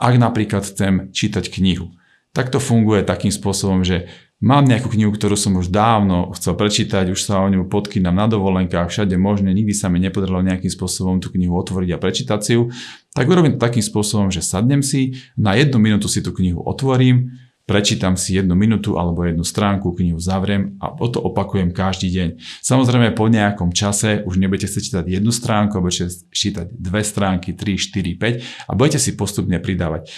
Ak 0.00 0.16
napríklad 0.16 0.64
chcem 0.64 1.12
čítať 1.12 1.52
knihu, 1.52 1.92
tak 2.32 2.48
to 2.48 2.56
funguje 2.56 3.04
takým 3.04 3.28
spôsobom, 3.28 3.84
že 3.84 4.08
mám 4.40 4.64
nejakú 4.64 4.88
knihu, 4.88 5.12
ktorú 5.12 5.36
som 5.36 5.52
už 5.60 5.68
dávno 5.68 6.32
chcel 6.40 6.56
prečítať, 6.56 7.12
už 7.12 7.20
sa 7.20 7.44
o 7.44 7.52
ňu 7.52 7.68
podkýnam 7.68 8.16
na 8.16 8.24
dovolenkách, 8.24 8.88
všade 8.88 9.20
možné, 9.20 9.52
nikdy 9.52 9.76
sa 9.76 9.92
mi 9.92 10.00
nepodarilo 10.00 10.40
nejakým 10.40 10.72
spôsobom 10.72 11.20
tú 11.20 11.28
knihu 11.36 11.52
otvoriť 11.52 11.90
a 11.94 12.00
prečítať 12.00 12.40
si 12.40 12.56
ju, 12.56 12.72
tak 13.12 13.28
urobím 13.28 13.54
to 13.54 13.62
takým 13.62 13.84
spôsobom, 13.84 14.32
že 14.32 14.40
sadnem 14.40 14.80
si, 14.80 15.20
na 15.36 15.52
jednu 15.52 15.76
minútu 15.76 16.08
si 16.08 16.24
tú 16.24 16.32
knihu 16.32 16.64
otvorím, 16.64 17.43
prečítam 17.64 18.16
si 18.16 18.36
jednu 18.36 18.52
minútu 18.52 19.00
alebo 19.00 19.24
jednu 19.24 19.44
stránku, 19.44 19.96
knihu 19.96 20.20
zavriem 20.20 20.76
a 20.80 20.92
o 20.92 21.06
to 21.08 21.20
opakujem 21.20 21.72
každý 21.72 22.12
deň. 22.12 22.28
Samozrejme 22.60 23.16
po 23.16 23.28
nejakom 23.28 23.72
čase 23.72 24.20
už 24.24 24.36
nebudete 24.36 24.68
chcieť 24.68 24.84
čítať 24.84 25.04
jednu 25.08 25.32
stránku, 25.32 25.80
budete 25.80 26.12
čítať 26.32 26.66
dve 26.76 27.00
stránky, 27.00 27.56
3, 27.56 27.76
4, 27.76 28.68
5 28.68 28.68
a 28.68 28.72
budete 28.76 29.00
si 29.00 29.16
postupne 29.16 29.56
pridávať. 29.60 30.12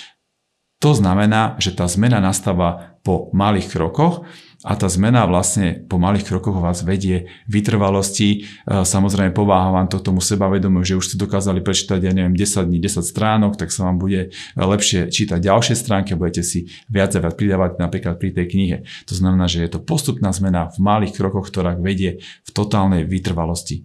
To 0.84 0.92
znamená, 0.92 1.56
že 1.56 1.72
tá 1.72 1.88
zmena 1.88 2.20
nastáva 2.20 3.00
po 3.00 3.32
malých 3.32 3.72
krokoch 3.72 4.28
a 4.64 4.72
tá 4.72 4.88
zmena 4.88 5.28
vlastne 5.28 5.84
po 5.84 6.00
malých 6.00 6.32
krokoch 6.32 6.56
vás 6.56 6.80
vedie 6.80 7.28
vytrvalosti. 7.44 8.40
E, 8.40 8.84
samozrejme 8.88 9.36
pováha 9.36 9.68
vám 9.68 9.92
to 9.92 10.00
tomu 10.00 10.24
sebavedomu, 10.24 10.80
že 10.80 10.96
už 10.96 11.12
ste 11.12 11.16
dokázali 11.20 11.60
prečítať, 11.60 12.00
ja 12.00 12.12
neviem, 12.16 12.32
10 12.32 12.64
dní, 12.64 12.80
10 12.80 13.04
stránok, 13.04 13.60
tak 13.60 13.68
sa 13.68 13.84
vám 13.84 14.00
bude 14.00 14.32
lepšie 14.56 15.12
čítať 15.12 15.44
ďalšie 15.44 15.76
stránky 15.76 16.16
a 16.16 16.20
budete 16.20 16.40
si 16.40 16.72
viac 16.88 17.12
a 17.12 17.20
viac 17.20 17.36
pridávať 17.36 17.76
napríklad 17.76 18.16
pri 18.16 18.32
tej 18.32 18.46
knihe. 18.48 18.76
To 19.12 19.14
znamená, 19.14 19.44
že 19.44 19.60
je 19.60 19.76
to 19.76 19.84
postupná 19.84 20.32
zmena 20.32 20.72
v 20.72 20.80
malých 20.80 21.20
krokoch, 21.20 21.52
ktorá 21.52 21.76
vedie 21.76 22.24
v 22.48 22.50
totálnej 22.56 23.04
vytrvalosti. 23.04 23.84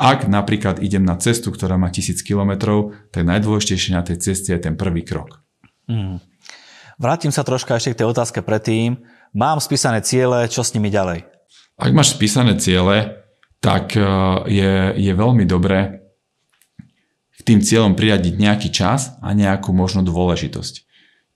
Ak 0.00 0.24
napríklad 0.24 0.80
idem 0.80 1.04
na 1.04 1.20
cestu, 1.20 1.52
ktorá 1.52 1.76
má 1.76 1.92
1000 1.92 2.24
km, 2.24 2.82
tak 3.12 3.20
najdôležitejšie 3.20 3.92
na 3.92 4.00
tej 4.00 4.16
ceste 4.16 4.56
je 4.56 4.60
ten 4.64 4.72
prvý 4.80 5.04
krok. 5.04 5.44
Mm. 5.92 6.24
Vrátim 7.00 7.32
sa 7.32 7.44
troška 7.44 7.76
ešte 7.76 7.96
k 7.96 7.98
tej 8.04 8.12
otázke 8.12 8.40
predtým 8.44 9.00
mám 9.34 9.58
spísané 9.62 10.02
ciele, 10.02 10.46
čo 10.50 10.64
s 10.64 10.74
nimi 10.74 10.90
ďalej? 10.90 11.26
Ak 11.80 11.92
máš 11.96 12.12
spísané 12.12 12.60
ciele, 12.60 13.24
tak 13.60 13.96
e, 13.96 14.04
je, 14.48 14.72
je 14.96 15.12
veľmi 15.12 15.44
dobré 15.48 16.04
k 17.36 17.40
tým 17.40 17.64
cieľom 17.64 17.96
priradiť 17.96 18.34
nejaký 18.36 18.68
čas 18.68 19.16
a 19.24 19.32
nejakú 19.32 19.72
možno 19.72 20.04
dôležitosť. 20.04 20.84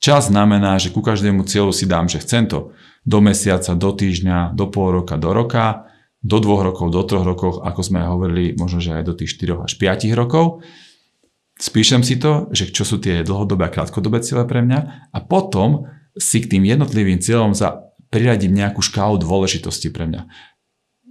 Čas 0.04 0.28
znamená, 0.28 0.76
že 0.76 0.92
ku 0.92 1.00
každému 1.00 1.48
cieľu 1.48 1.72
si 1.72 1.88
dám, 1.88 2.12
že 2.12 2.20
chcem 2.20 2.44
to 2.44 2.76
do 3.08 3.18
mesiaca, 3.24 3.72
do 3.72 3.88
týždňa, 3.88 4.52
do 4.52 4.68
pol 4.68 5.00
roka, 5.00 5.16
do 5.16 5.32
roka, 5.32 5.88
do 6.24 6.40
dvoch 6.40 6.64
rokov, 6.64 6.92
do 6.92 7.04
troch 7.04 7.24
rokov, 7.24 7.64
ako 7.64 7.80
sme 7.84 8.00
hovorili, 8.04 8.56
možno, 8.56 8.80
že 8.80 8.96
aj 8.96 9.04
do 9.04 9.16
tých 9.16 9.36
4 9.36 9.64
až 9.64 9.72
5 9.76 10.12
rokov. 10.16 10.64
Spíšem 11.56 12.04
si 12.04 12.16
to, 12.16 12.52
že 12.52 12.72
čo 12.72 12.82
sú 12.84 13.00
tie 13.00 13.24
dlhodobé 13.24 13.68
a 13.68 13.72
krátkodobé 13.72 14.24
ciele 14.24 14.44
pre 14.48 14.64
mňa 14.64 15.12
a 15.12 15.18
potom 15.24 15.88
si 16.14 16.42
k 16.42 16.50
tým 16.56 16.62
jednotlivým 16.66 17.18
cieľom 17.18 17.54
za 17.54 17.90
priradím 18.10 18.54
nejakú 18.54 18.78
škálu 18.78 19.18
dôležitosti 19.18 19.90
pre 19.90 20.06
mňa. 20.06 20.30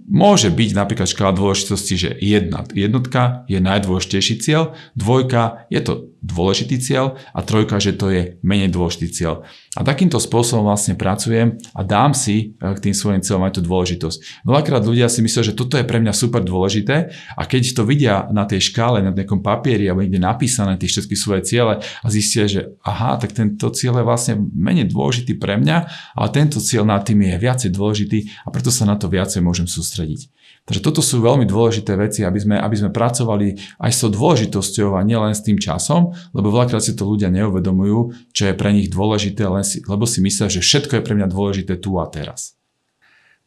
Môže 0.04 0.52
byť 0.52 0.70
napríklad 0.76 1.08
škála 1.08 1.32
dôležitosti, 1.32 1.94
že 1.96 2.10
jedna, 2.20 2.64
jednotka 2.76 3.48
je 3.48 3.56
najdôležitejší 3.56 4.40
cieľ, 4.40 4.76
dvojka 4.92 5.64
je 5.72 5.80
to 5.80 5.92
dôležitý 6.24 6.80
cieľ 6.80 7.20
a 7.36 7.44
trojka, 7.44 7.76
že 7.76 7.92
to 7.92 8.08
je 8.08 8.40
menej 8.40 8.72
dôležitý 8.72 9.12
cieľ. 9.12 9.44
A 9.76 9.84
takýmto 9.84 10.16
spôsobom 10.16 10.64
vlastne 10.64 10.96
pracujem 10.96 11.60
a 11.76 11.80
dám 11.84 12.16
si 12.16 12.56
eh, 12.56 12.72
k 12.72 12.78
tým 12.88 12.94
svojim 12.96 13.20
cieľom 13.20 13.44
aj 13.44 13.60
tú 13.60 13.62
dôležitosť. 13.62 14.48
Veľakrát 14.48 14.82
ľudia 14.88 15.12
si 15.12 15.20
myslia, 15.20 15.44
že 15.44 15.52
toto 15.52 15.76
je 15.76 15.84
pre 15.84 16.00
mňa 16.00 16.16
super 16.16 16.40
dôležité 16.40 17.12
a 17.36 17.42
keď 17.44 17.76
to 17.76 17.82
vidia 17.84 18.24
na 18.32 18.48
tej 18.48 18.72
škále, 18.72 19.04
na 19.04 19.12
nejakom 19.12 19.44
papieri 19.44 19.84
alebo 19.84 20.00
niekde 20.00 20.22
napísané 20.22 20.80
tie 20.80 20.88
všetky 20.88 21.14
svoje 21.14 21.44
ciele 21.44 21.84
a 21.84 22.06
zistia, 22.08 22.48
že 22.48 22.72
aha, 22.80 23.20
tak 23.20 23.36
tento 23.36 23.68
cieľ 23.76 24.00
je 24.00 24.08
vlastne 24.08 24.34
menej 24.56 24.88
dôležitý 24.88 25.36
pre 25.36 25.60
mňa, 25.60 25.76
ale 26.16 26.28
tento 26.32 26.56
cieľ 26.62 26.88
nad 26.88 27.04
tým 27.04 27.20
je 27.20 27.36
viacej 27.36 27.70
dôležitý 27.74 28.18
a 28.46 28.48
preto 28.48 28.72
sa 28.72 28.88
na 28.88 28.96
to 28.96 29.12
viacej 29.12 29.44
môžem 29.44 29.68
sústrediť. 29.68 30.32
Takže 30.64 30.80
toto 30.80 31.04
sú 31.04 31.20
veľmi 31.20 31.44
dôležité 31.44 31.92
veci, 32.00 32.24
aby 32.24 32.40
sme, 32.40 32.56
aby 32.56 32.72
sme 32.72 32.88
pracovali 32.88 33.76
aj 33.84 33.90
s 33.92 34.00
tou 34.00 34.08
dôležitosťou 34.08 34.96
a 34.96 35.04
nielen 35.04 35.36
s 35.36 35.44
tým 35.44 35.60
časom, 35.60 36.16
lebo 36.32 36.48
veľakrát 36.48 36.80
si 36.80 36.96
to 36.96 37.04
ľudia 37.04 37.28
neuvedomujú, 37.28 38.32
čo 38.32 38.48
je 38.48 38.56
pre 38.56 38.72
nich 38.72 38.88
dôležité, 38.88 39.44
len 39.44 39.60
si, 39.60 39.84
lebo 39.84 40.08
si 40.08 40.24
myslia, 40.24 40.48
že 40.48 40.64
všetko 40.64 40.96
je 40.96 41.04
pre 41.04 41.14
mňa 41.20 41.28
dôležité 41.28 41.76
tu 41.76 42.00
a 42.00 42.08
teraz. 42.08 42.56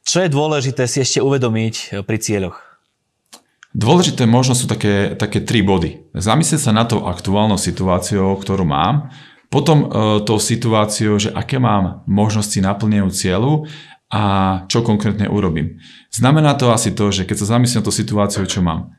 Čo 0.06 0.24
je 0.24 0.30
dôležité 0.30 0.86
si 0.86 1.02
ešte 1.02 1.20
uvedomiť 1.26 1.76
eh, 1.76 2.06
pri 2.06 2.18
cieľoch? 2.22 2.58
Dôležité 3.74 4.30
možno 4.30 4.54
sú 4.54 4.70
také, 4.70 5.18
také 5.18 5.42
tri 5.42 5.62
body. 5.62 6.14
Zamyslieť 6.14 6.70
sa 6.70 6.72
na 6.74 6.86
tou 6.86 7.06
aktuálnou 7.06 7.62
situáciou, 7.62 8.34
ktorú 8.40 8.66
mám, 8.66 9.14
potom 9.48 9.86
e, 9.86 9.88
tou 10.28 10.42
situáciou, 10.42 11.22
že 11.22 11.30
aké 11.32 11.62
mám 11.62 12.04
možnosti 12.10 12.58
naplneniu 12.60 13.08
cieľu 13.14 13.70
a 14.08 14.22
čo 14.72 14.88
konkrétne 14.88 15.28
urobím. 15.28 15.84
Znamená 16.12 16.56
to 16.56 16.72
asi 16.72 16.96
to, 16.96 17.12
že 17.12 17.28
keď 17.28 17.44
sa 17.44 17.60
zamyslím 17.60 17.84
tú 17.84 17.92
situáciu, 17.92 18.48
čo 18.48 18.64
mám. 18.64 18.96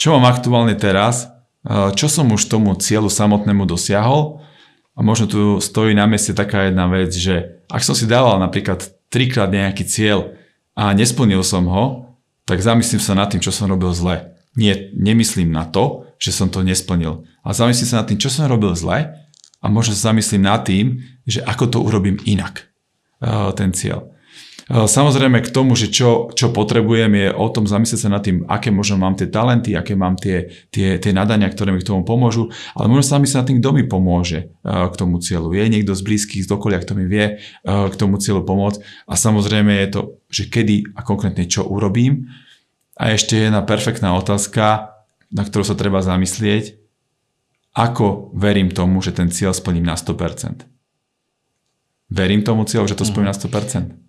Čo 0.00 0.16
mám 0.16 0.32
aktuálne 0.32 0.72
teraz, 0.76 1.28
e, 1.64 1.92
čo 1.92 2.08
som 2.08 2.32
už 2.32 2.48
tomu 2.48 2.72
cieľu 2.76 3.12
samotnému 3.12 3.68
dosiahol 3.68 4.40
a 4.96 5.04
možno 5.04 5.28
tu 5.28 5.40
stojí 5.60 5.92
na 5.92 6.08
mieste 6.08 6.32
taká 6.32 6.72
jedna 6.72 6.88
vec, 6.88 7.12
že 7.12 7.64
ak 7.68 7.84
som 7.84 7.92
si 7.92 8.08
dával 8.08 8.40
napríklad 8.40 8.80
trikrát 9.12 9.52
nejaký 9.52 9.84
cieľ 9.84 10.32
a 10.72 10.96
nesplnil 10.96 11.44
som 11.44 11.68
ho, 11.68 12.16
tak 12.48 12.64
zamyslím 12.64 13.02
sa 13.02 13.12
nad 13.12 13.28
tým, 13.28 13.44
čo 13.44 13.52
som 13.52 13.68
robil 13.68 13.92
zle. 13.92 14.32
Nie, 14.56 14.88
nemyslím 14.96 15.52
na 15.52 15.68
to, 15.68 16.08
že 16.16 16.32
som 16.32 16.48
to 16.48 16.64
nesplnil. 16.64 17.28
A 17.44 17.52
zamyslím 17.52 17.88
sa 17.92 18.00
nad 18.00 18.08
tým, 18.08 18.16
čo 18.16 18.32
som 18.32 18.48
robil 18.48 18.72
zle 18.72 19.12
a 19.60 19.66
možno 19.68 19.92
sa 19.92 20.12
zamyslím 20.12 20.48
nad 20.48 20.64
tým, 20.64 21.04
že 21.28 21.44
ako 21.44 21.64
to 21.68 21.78
urobím 21.84 22.16
inak, 22.24 22.72
e, 23.20 23.52
ten 23.52 23.76
cieľ. 23.76 24.15
Eh, 24.66 24.90
samozrejme 24.90 25.46
k 25.46 25.54
tomu, 25.54 25.78
že 25.78 25.86
čo, 25.86 26.34
čo 26.34 26.50
potrebujem 26.50 27.14
je 27.14 27.28
o 27.30 27.46
tom 27.54 27.70
zamyslieť 27.70 28.00
sa 28.02 28.10
nad 28.10 28.26
tým, 28.26 28.42
aké 28.50 28.74
možno 28.74 28.98
mám 28.98 29.14
tie 29.14 29.30
talenty, 29.30 29.78
aké 29.78 29.94
mám 29.94 30.18
tie, 30.18 30.50
tie, 30.74 30.98
tie 30.98 31.14
nadania, 31.14 31.46
ktoré 31.46 31.70
mi 31.70 31.78
k 31.78 31.86
tomu 31.86 32.02
pomôžu, 32.02 32.50
ale 32.74 32.90
možno 32.90 33.06
sa 33.06 33.14
zamyslieť 33.22 33.38
nad 33.38 33.46
tým, 33.46 33.58
kto 33.62 33.70
mi 33.70 33.84
pomôže 33.86 34.50
eh, 34.50 34.86
k 34.90 34.94
tomu 34.98 35.22
cieľu. 35.22 35.54
Je 35.54 35.70
niekto 35.70 35.94
z 35.94 36.02
blízkych, 36.02 36.42
z 36.42 36.50
okolia, 36.50 36.82
kto 36.82 36.98
mi 36.98 37.06
vie 37.06 37.38
eh, 37.38 37.62
k 37.62 37.94
tomu 37.94 38.18
cieľu 38.18 38.42
pomôcť 38.42 39.06
a 39.06 39.14
samozrejme 39.14 39.70
je 39.70 39.88
to, 39.94 40.00
že 40.34 40.50
kedy 40.50 40.98
a 40.98 41.06
konkrétne 41.06 41.46
čo 41.46 41.62
urobím. 41.62 42.26
A 42.98 43.14
ešte 43.14 43.38
jedna 43.38 43.62
perfektná 43.62 44.18
otázka, 44.18 44.98
na 45.30 45.46
ktorú 45.46 45.62
sa 45.62 45.78
treba 45.78 46.02
zamyslieť, 46.02 46.74
ako 47.70 48.34
verím 48.34 48.74
tomu, 48.74 48.98
že 48.98 49.14
ten 49.14 49.30
cieľ 49.30 49.54
splním 49.54 49.86
na 49.86 49.94
100%. 49.94 50.66
Verím 52.10 52.42
tomu 52.42 52.66
cieľu, 52.66 52.90
že 52.90 52.98
to 52.98 53.06
splním 53.06 53.30
na 53.30 53.36
100%? 53.36 54.05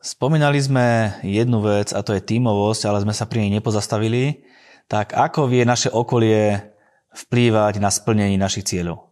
Spomínali 0.00 0.60
sme 0.60 1.18
jednu 1.24 1.64
vec 1.64 1.90
a 1.96 2.04
to 2.04 2.12
je 2.12 2.22
tímovosť, 2.22 2.82
ale 2.86 3.02
sme 3.02 3.14
sa 3.16 3.24
pri 3.24 3.46
nej 3.46 3.58
nepozastavili. 3.58 4.44
Tak 4.86 5.16
ako 5.16 5.50
vie 5.50 5.66
naše 5.66 5.90
okolie 5.90 6.72
vplývať 7.16 7.82
na 7.82 7.90
splnenie 7.90 8.38
našich 8.38 8.68
cieľov? 8.68 9.06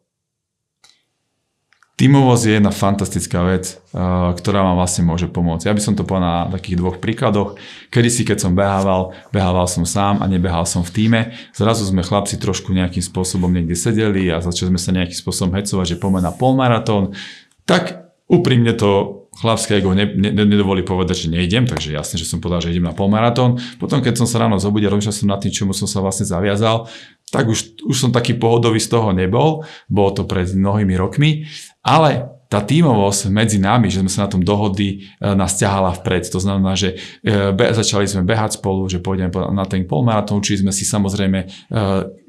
Tímovosť 1.94 2.42
je 2.42 2.53
jedna 2.59 2.75
fantastická 2.75 3.47
vec, 3.47 3.79
eh, 3.79 3.99
ktorá 4.35 4.66
vám 4.66 4.75
vlastne 4.75 5.07
môže 5.07 5.31
pomôcť. 5.31 5.70
Ja 5.70 5.77
by 5.79 5.83
som 5.83 5.94
to 5.94 6.03
povedal 6.03 6.27
na 6.27 6.51
takých 6.51 6.83
dvoch 6.83 6.99
príkladoch. 6.99 7.55
Kedy 7.94 8.09
si, 8.11 8.27
keď 8.27 8.42
som 8.42 8.59
behával, 8.59 9.14
behával 9.31 9.70
som 9.70 9.87
sám 9.87 10.18
a 10.18 10.27
nebehal 10.27 10.66
som 10.66 10.83
v 10.83 10.90
týme. 10.90 11.20
Zrazu 11.55 11.87
sme 11.87 12.03
chlapci 12.03 12.35
trošku 12.35 12.75
nejakým 12.75 12.99
spôsobom 12.99 13.47
niekde 13.47 13.79
sedeli 13.79 14.27
a 14.27 14.42
začali 14.42 14.75
sme 14.75 14.81
sa 14.83 14.90
nejakým 14.90 15.14
spôsobom 15.14 15.55
hecovať, 15.55 15.94
že 15.94 16.01
poďme 16.03 16.27
na 16.27 16.35
polmaratón. 16.35 17.14
Tak 17.62 18.11
úprimne 18.27 18.75
to 18.75 19.24
chlapské 19.38 19.83
ego 19.83 19.94
ne, 19.94 20.07
ne, 20.07 20.31
nedovolí 20.33 20.83
povedať, 20.87 21.27
že 21.27 21.29
nejdem, 21.33 21.66
takže 21.66 21.94
jasne, 21.94 22.16
že 22.18 22.27
som 22.27 22.38
povedal, 22.38 22.66
že 22.66 22.75
idem 22.75 22.87
na 22.87 22.94
polmaratón. 22.94 23.59
Potom, 23.79 24.03
keď 24.03 24.23
som 24.23 24.27
sa 24.27 24.42
ráno 24.42 24.59
zobudil, 24.59 24.90
rozmýšľal 24.90 25.14
som 25.14 25.31
nad 25.31 25.40
tým, 25.42 25.53
čomu 25.55 25.73
som 25.75 25.87
sa 25.87 26.03
vlastne 26.03 26.27
zaviazal, 26.27 26.87
tak 27.31 27.51
už, 27.51 27.83
už 27.83 27.97
som 27.97 28.11
taký 28.14 28.38
pohodový 28.38 28.79
z 28.79 28.94
toho 28.94 29.11
nebol, 29.11 29.66
bolo 29.90 30.11
to 30.14 30.23
pred 30.27 30.51
mnohými 30.51 30.94
rokmi, 30.94 31.51
ale 31.83 32.34
tá 32.55 32.62
tímovosť 32.62 33.35
medzi 33.35 33.59
nami, 33.59 33.90
že 33.90 33.99
sme 33.99 34.07
sa 34.07 34.31
na 34.31 34.31
tom 34.31 34.47
dohodli, 34.47 35.11
e, 35.19 35.35
nás 35.35 35.59
ťahala 35.59 35.99
vpred. 35.99 36.31
To 36.31 36.38
znamená, 36.38 36.79
že 36.79 36.95
e, 37.27 37.51
začali 37.51 38.07
sme 38.07 38.23
behať 38.23 38.62
spolu, 38.62 38.87
že 38.87 39.03
pôjdeme 39.03 39.35
na 39.51 39.67
ten 39.67 39.83
polmaratón, 39.83 40.38
učili 40.38 40.62
sme 40.62 40.71
si 40.71 40.87
samozrejme 40.87 41.38
e, 41.43 41.47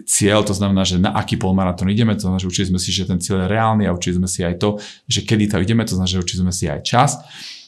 cieľ, 0.01 0.41
to 0.41 0.57
znamená, 0.57 0.81
že 0.81 0.97
na 0.97 1.13
aký 1.13 1.38
polmaratón 1.38 1.93
ideme, 1.93 2.17
to 2.17 2.25
znamená, 2.25 2.41
že 2.41 2.49
učili 2.49 2.73
sme 2.73 2.81
si, 2.81 2.89
že 2.89 3.05
ten 3.05 3.21
cieľ 3.21 3.45
je 3.45 3.53
reálny 3.53 3.85
a 3.85 3.93
učili 3.93 4.17
sme 4.17 4.25
si 4.25 4.41
aj 4.41 4.57
to, 4.57 4.81
že 5.05 5.21
kedy 5.21 5.45
tam 5.45 5.61
ideme, 5.61 5.85
to 5.85 5.93
znamená, 5.93 6.09
že 6.09 6.23
učili 6.25 6.41
sme 6.41 6.53
si 6.57 6.65
aj 6.65 6.81
čas. 6.81 7.21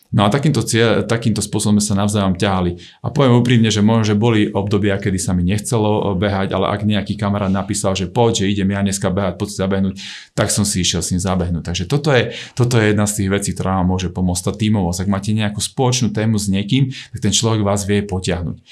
No 0.07 0.23
a 0.23 0.31
takýmto, 0.31 0.63
cieľ, 0.63 1.03
takýmto 1.03 1.43
spôsobom 1.43 1.77
sme 1.77 1.83
sa 1.83 1.99
navzájom 1.99 2.39
ťahali. 2.39 2.79
A 3.03 3.11
poviem 3.11 3.43
úprimne, 3.43 3.67
že 3.67 3.83
možno, 3.83 4.07
že 4.07 4.15
boli 4.15 4.47
obdobia, 4.47 4.95
kedy 4.95 5.19
sa 5.19 5.35
mi 5.35 5.43
nechcelo 5.43 6.15
behať, 6.15 6.55
ale 6.55 6.71
ak 6.71 6.87
nejaký 6.87 7.19
kamarát 7.19 7.51
napísal, 7.51 7.91
že 7.91 8.07
poď, 8.07 8.47
že 8.47 8.55
idem 8.55 8.71
ja 8.71 8.79
dneska 8.79 9.11
behať, 9.11 9.35
poď 9.35 9.47
si 9.51 9.57
zabehnúť, 9.59 9.95
tak 10.31 10.47
som 10.47 10.63
si 10.63 10.79
išiel 10.79 11.03
s 11.03 11.11
ním 11.11 11.19
zabehnúť. 11.19 11.63
Takže 11.67 11.83
toto 11.91 12.15
je, 12.15 12.31
toto 12.55 12.79
je 12.79 12.95
jedna 12.95 13.03
z 13.03 13.13
tých 13.19 13.29
vecí, 13.35 13.49
ktorá 13.51 13.83
vám 13.83 13.87
môže 13.91 14.07
pomôcť 14.07 14.43
tá 14.47 14.53
tímovosť. 14.55 14.99
Ak 15.03 15.11
máte 15.11 15.35
nejakú 15.35 15.59
spoločnú 15.59 16.15
tému 16.15 16.39
s 16.39 16.47
niekým, 16.47 16.95
tak 17.11 17.19
ten 17.19 17.35
človek 17.35 17.67
vás 17.67 17.83
vie 17.83 17.99
potiahnuť. 17.99 18.63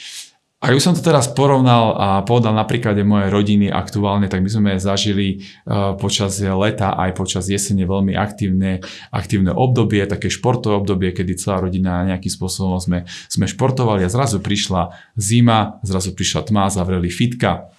Ak 0.64 0.72
by 0.72 0.80
som 0.80 0.96
to 0.96 1.04
teraz 1.04 1.28
porovnal 1.30 1.94
a 2.00 2.08
povedal 2.24 2.56
na 2.56 2.64
príklade 2.64 3.04
mojej 3.04 3.28
rodiny 3.28 3.68
aktuálne, 3.68 4.32
tak 4.32 4.40
my 4.40 4.50
sme 4.50 4.72
zažili 4.80 5.44
uh, 5.68 6.00
počas 6.00 6.40
leta 6.40 6.96
aj 6.96 7.12
počas 7.12 7.52
jesene 7.52 7.84
veľmi 7.84 8.16
aktívne, 8.16 8.80
aktívne 9.12 9.52
obdobie, 9.52 10.08
také 10.08 10.32
športové 10.32 10.80
obdobie, 10.80 11.12
kedy 11.12 11.36
celá 11.36 11.60
rodina 11.60 12.08
nejakým 12.08 12.32
spôsobom 12.32 12.80
sme, 12.80 13.04
sme 13.28 13.46
športovali 13.52 14.08
a 14.08 14.10
zrazu 14.10 14.40
prišla 14.40 14.96
zima, 15.20 15.78
zrazu 15.84 16.16
prišla 16.16 16.48
tma, 16.48 16.72
zavreli 16.72 17.12
fitka, 17.12 17.76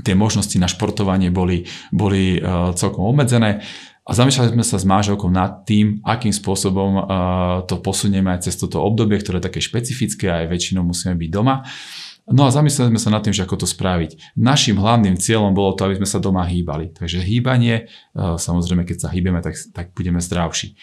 tie 0.00 0.12
možnosti 0.12 0.56
na 0.60 0.68
športovanie 0.68 1.32
boli, 1.32 1.64
boli 1.92 2.36
uh, 2.36 2.76
celkom 2.76 3.08
obmedzené. 3.08 3.64
A 4.02 4.18
zamýšľali 4.18 4.58
sme 4.58 4.66
sa 4.66 4.82
s 4.82 4.84
máželkou 4.88 5.30
nad 5.30 5.62
tým, 5.62 6.02
akým 6.02 6.34
spôsobom 6.34 6.90
uh, 6.98 7.04
to 7.70 7.78
posunieme 7.78 8.34
aj 8.34 8.50
cez 8.50 8.58
toto 8.58 8.82
obdobie, 8.82 9.22
ktoré 9.22 9.38
je 9.38 9.46
také 9.46 9.62
špecifické 9.62 10.26
a 10.26 10.42
aj 10.42 10.50
väčšinou 10.50 10.82
musíme 10.82 11.14
byť 11.14 11.30
doma. 11.30 11.62
No 12.30 12.46
a 12.46 12.54
zamysleli 12.54 12.94
sme 12.94 13.02
sa 13.02 13.10
nad 13.10 13.22
tým, 13.22 13.34
že 13.34 13.42
ako 13.42 13.62
to 13.62 13.66
spraviť. 13.66 14.38
Našim 14.38 14.78
hlavným 14.78 15.18
cieľom 15.18 15.54
bolo 15.54 15.74
to, 15.74 15.90
aby 15.90 15.98
sme 15.98 16.06
sa 16.06 16.22
doma 16.22 16.46
hýbali. 16.46 16.94
Takže 16.94 17.18
hýbanie, 17.18 17.90
e, 18.14 18.38
samozrejme, 18.38 18.86
keď 18.86 19.06
sa 19.06 19.08
hýbeme, 19.10 19.42
tak, 19.42 19.58
tak 19.74 19.90
budeme 19.90 20.22
zdravší. 20.22 20.78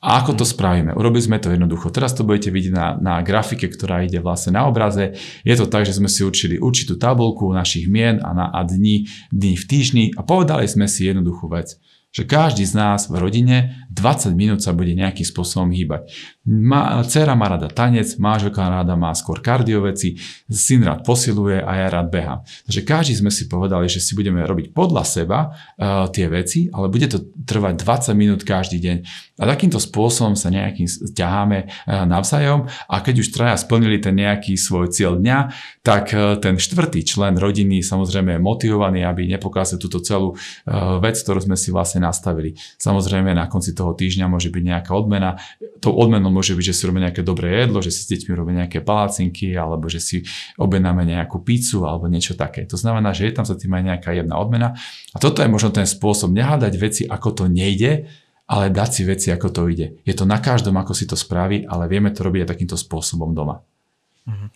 A 0.00 0.22
ako 0.22 0.40
to 0.40 0.44
spravíme? 0.48 0.94
Urobili 0.94 1.20
sme 1.20 1.42
to 1.42 1.52
jednoducho. 1.52 1.92
Teraz 1.92 2.16
to 2.16 2.24
budete 2.24 2.54
vidieť 2.54 2.72
na, 2.72 2.86
na 2.96 3.14
grafike, 3.20 3.68
ktorá 3.68 4.06
ide 4.06 4.22
vlastne 4.22 4.56
na 4.56 4.64
obraze. 4.64 5.18
Je 5.42 5.54
to 5.58 5.68
tak, 5.68 5.84
že 5.84 5.98
sme 5.98 6.08
si 6.08 6.24
určili 6.24 6.56
určitú 6.56 6.96
tabulku 6.96 7.50
našich 7.50 7.90
mien 7.90 8.22
a, 8.22 8.30
na, 8.32 8.46
a 8.48 8.62
dní, 8.64 9.10
dní 9.34 9.58
v 9.58 9.64
týždni 9.66 10.04
a 10.14 10.22
povedali 10.22 10.70
sme 10.70 10.86
si 10.86 11.04
jednoduchú 11.04 11.50
vec 11.50 11.76
Že 12.08 12.22
každý 12.24 12.64
z 12.64 12.74
nás 12.74 13.12
v 13.12 13.20
rodine 13.20 13.88
20 13.98 14.32
minút 14.32 14.60
sa 14.62 14.70
bude 14.72 14.94
nejakým 14.94 15.26
spôsobom 15.26 15.74
hýbať. 15.74 16.08
Má, 16.48 17.02
dcera 17.04 17.34
má 17.34 17.50
rada 17.50 17.68
tanec, 17.68 18.16
manželka 18.16 18.64
rada 18.64 18.94
má 18.94 19.12
skôr 19.12 19.42
kardioveci, 19.42 20.16
syn 20.48 20.86
rád 20.86 21.04
posiluje 21.04 21.60
a 21.60 21.70
ja 21.76 21.86
rád 21.92 22.08
behám. 22.08 22.40
Takže 22.64 22.80
každý 22.86 23.14
sme 23.18 23.28
si 23.34 23.50
povedali, 23.50 23.90
že 23.90 24.00
si 24.00 24.16
budeme 24.16 24.40
robiť 24.46 24.72
podľa 24.72 25.04
seba 25.04 25.38
uh, 25.50 26.06
tie 26.08 26.30
veci, 26.30 26.70
ale 26.70 26.88
bude 26.88 27.10
to 27.10 27.20
trvať 27.44 27.74
20 27.82 28.16
minút 28.16 28.40
každý 28.46 28.78
deň. 28.80 28.96
A 29.38 29.44
takýmto 29.44 29.82
spôsobom 29.82 30.38
sa 30.38 30.48
nejakým 30.48 30.86
ťaháme 31.12 31.58
uh, 31.66 32.06
navzájom 32.06 32.70
a 32.88 32.94
keď 33.02 33.14
už 33.20 33.34
traja 33.34 33.56
splnili 33.58 33.98
ten 34.00 34.16
nejaký 34.16 34.54
svoj 34.56 34.94
cieľ 34.94 35.18
dňa, 35.18 35.38
tak 35.82 36.14
uh, 36.14 36.38
ten 36.38 36.56
štvrtý 36.56 37.02
člen 37.02 37.34
rodiny 37.36 37.82
samozrejme 37.82 38.38
je 38.38 38.40
motivovaný, 38.40 39.04
aby 39.04 39.26
nepokázal 39.26 39.76
túto 39.82 40.00
celú 40.00 40.32
uh, 40.32 40.96
vec, 41.02 41.18
ktorú 41.18 41.44
sme 41.44 41.58
si 41.58 41.74
vlastne 41.74 41.97
nastavili. 42.00 42.58
Samozrejme 42.78 43.34
na 43.34 43.46
konci 43.46 43.74
toho 43.74 43.94
týždňa 43.94 44.26
môže 44.26 44.48
byť 44.48 44.62
nejaká 44.64 44.90
odmena. 44.96 45.38
Tou 45.78 45.94
odmenou 45.94 46.30
môže 46.32 46.54
byť, 46.58 46.64
že 46.70 46.74
si 46.74 46.82
robíme 46.88 47.04
nejaké 47.06 47.22
dobré 47.22 47.66
jedlo, 47.66 47.78
že 47.84 47.94
si 47.94 48.06
s 48.06 48.10
deťmi 48.10 48.32
robíme 48.34 48.56
nejaké 48.64 48.82
palacinky, 48.82 49.54
alebo 49.54 49.86
že 49.86 50.00
si 50.00 50.16
objednáme 50.56 51.04
nejakú 51.04 51.42
pizzu 51.42 51.84
alebo 51.84 52.10
niečo 52.10 52.38
také. 52.38 52.64
To 52.66 52.80
znamená, 52.80 53.14
že 53.14 53.28
je 53.28 53.34
tam 53.34 53.46
za 53.46 53.54
tým 53.54 53.74
aj 53.74 53.82
nejaká 53.94 54.10
jedna 54.16 54.40
odmena. 54.40 54.74
A 55.12 55.16
toto 55.20 55.44
je 55.44 55.50
možno 55.50 55.70
ten 55.70 55.86
spôsob 55.86 56.32
nehádať 56.32 56.72
veci, 56.80 57.02
ako 57.04 57.28
to 57.34 57.44
nejde, 57.46 58.08
ale 58.48 58.72
dať 58.72 58.90
si 58.90 59.02
veci, 59.04 59.28
ako 59.28 59.48
to 59.52 59.62
ide. 59.68 60.00
Je 60.08 60.16
to 60.16 60.24
na 60.24 60.40
každom, 60.40 60.80
ako 60.80 60.96
si 60.96 61.04
to 61.04 61.20
spraví, 61.20 61.68
ale 61.68 61.84
vieme 61.84 62.08
to 62.08 62.24
robiť 62.24 62.48
aj 62.48 62.50
takýmto 62.56 62.80
spôsobom 62.80 63.36
doma. 63.36 63.60
Mm-hmm. 64.24 64.48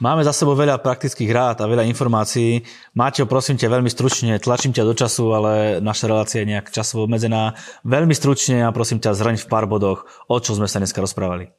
Máme 0.00 0.24
za 0.24 0.32
sebou 0.32 0.56
veľa 0.56 0.80
praktických 0.80 1.28
rád 1.28 1.60
a 1.60 1.68
veľa 1.68 1.84
informácií. 1.84 2.64
Máte, 2.96 3.20
prosím 3.28 3.60
ťa, 3.60 3.68
veľmi 3.68 3.92
stručne, 3.92 4.40
tlačím 4.40 4.72
ťa 4.72 4.88
do 4.88 4.96
času, 4.96 5.28
ale 5.36 5.52
naša 5.84 6.08
relácia 6.08 6.40
je 6.40 6.56
nejak 6.56 6.72
časovo 6.72 7.04
obmedzená. 7.04 7.52
Veľmi 7.84 8.16
stručne 8.16 8.64
a 8.64 8.72
prosím 8.72 8.96
ťa, 8.96 9.12
zraň 9.12 9.36
v 9.36 9.44
pár 9.52 9.68
bodoch, 9.68 10.08
o 10.24 10.40
čo 10.40 10.56
sme 10.56 10.64
sa 10.72 10.80
dneska 10.80 11.04
rozprávali. 11.04 11.52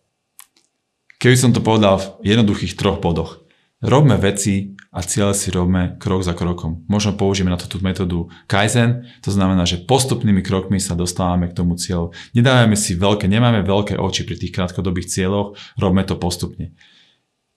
Keby 1.22 1.38
som 1.38 1.54
to 1.54 1.62
povedal 1.62 2.02
v 2.02 2.34
jednoduchých 2.34 2.74
troch 2.74 2.98
bodoch. 2.98 3.46
Robme 3.78 4.18
veci 4.18 4.74
a 4.90 5.06
cieľe 5.06 5.38
si 5.38 5.54
robme 5.54 6.02
krok 6.02 6.26
za 6.26 6.34
krokom. 6.34 6.82
Možno 6.90 7.14
použijeme 7.14 7.54
na 7.54 7.62
to 7.62 7.70
tú 7.70 7.78
metódu 7.86 8.26
Kaizen, 8.50 9.06
to 9.22 9.30
znamená, 9.30 9.70
že 9.70 9.86
postupnými 9.86 10.42
krokmi 10.42 10.82
sa 10.82 10.98
dostávame 10.98 11.46
k 11.46 11.58
tomu 11.62 11.78
cieľu. 11.78 12.10
Nedávame 12.34 12.74
si 12.74 12.98
veľké, 12.98 13.30
nemáme 13.30 13.62
veľké 13.62 14.02
oči 14.02 14.26
pri 14.26 14.42
tých 14.42 14.54
krátkodobých 14.54 15.14
cieľoch, 15.14 15.62
robme 15.78 16.02
to 16.10 16.18
postupne. 16.18 16.74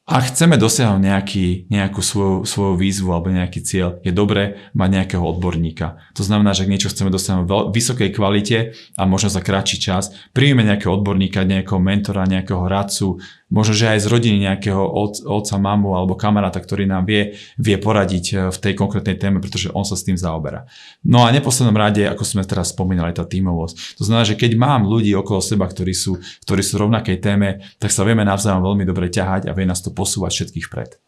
Ak 0.04 0.28
chceme 0.28 0.60
dosiahnuť 0.60 1.00
nejaký, 1.00 1.46
nejakú 1.72 2.04
svoju, 2.04 2.44
svoju 2.44 2.76
výzvu 2.76 3.08
alebo 3.08 3.32
nejaký 3.32 3.64
cieľ, 3.64 4.04
je 4.04 4.12
dobré 4.12 4.60
mať 4.76 4.88
nejakého 5.00 5.24
odborníka. 5.24 5.96
To 6.12 6.20
znamená, 6.20 6.52
že 6.52 6.68
ak 6.68 6.72
niečo 6.76 6.92
chceme 6.92 7.08
dosiahnuť 7.08 7.48
v 7.48 7.72
vysokej 7.72 8.12
kvalite 8.12 8.76
a 9.00 9.02
možno 9.08 9.32
za 9.32 9.40
kratší 9.40 9.80
čas, 9.80 10.12
príjme 10.36 10.60
nejakého 10.60 10.92
odborníka, 10.92 11.48
nejakého 11.48 11.80
mentora, 11.80 12.28
nejakého 12.28 12.68
radcu, 12.68 13.16
možno, 13.54 13.78
že 13.78 13.86
aj 13.86 14.02
z 14.02 14.10
rodiny 14.10 14.50
nejakého 14.50 14.82
otca, 15.22 15.54
mamu 15.54 15.94
alebo 15.94 16.18
kamaráta, 16.18 16.58
ktorý 16.58 16.90
nám 16.90 17.06
vie, 17.06 17.38
vie 17.54 17.78
poradiť 17.78 18.24
eh, 18.34 18.38
v 18.50 18.58
tej 18.58 18.74
konkrétnej 18.74 19.14
téme, 19.14 19.38
pretože 19.38 19.70
on 19.70 19.86
sa 19.86 19.94
s 19.94 20.02
tým 20.02 20.18
zaoberá. 20.18 20.66
No 21.06 21.22
a 21.22 21.30
neposlednom 21.30 21.78
rade, 21.78 22.02
ako 22.02 22.26
sme 22.26 22.42
teraz 22.42 22.74
spomínali, 22.74 23.14
tá 23.14 23.22
tímovosť. 23.22 24.02
To 24.02 24.02
znamená, 24.02 24.26
že 24.26 24.34
keď 24.34 24.58
mám 24.58 24.90
ľudí 24.90 25.14
okolo 25.14 25.38
seba, 25.38 25.70
ktorí 25.70 25.94
sú, 25.94 26.18
ktorí 26.42 26.66
sú 26.66 26.82
rovnakej 26.82 27.22
téme, 27.22 27.62
tak 27.78 27.94
sa 27.94 28.02
vieme 28.02 28.26
navzájom 28.26 28.66
veľmi 28.66 28.82
dobre 28.82 29.06
ťahať 29.06 29.46
a 29.46 29.54
vie 29.54 29.70
nás 29.70 29.78
to 29.78 29.94
posúvať 29.94 30.34
všetkých 30.34 30.66
vpred. 30.66 30.98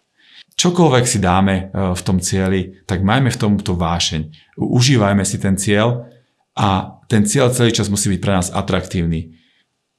Čokoľvek 0.57 1.05
si 1.05 1.19
dáme 1.19 1.55
eh, 1.59 1.67
v 1.75 2.01
tom 2.07 2.23
cieli, 2.23 2.87
tak 2.87 3.03
majme 3.03 3.35
v 3.35 3.41
tomto 3.43 3.75
vášeň. 3.75 4.55
Užívajme 4.63 5.27
si 5.27 5.43
ten 5.43 5.59
cieľ 5.59 6.07
a 6.57 6.97
ten 7.11 7.27
cieľ 7.27 7.53
celý 7.53 7.75
čas 7.75 7.91
musí 7.93 8.09
byť 8.15 8.21
pre 8.23 8.33
nás 8.33 8.49
atraktívny. 8.55 9.37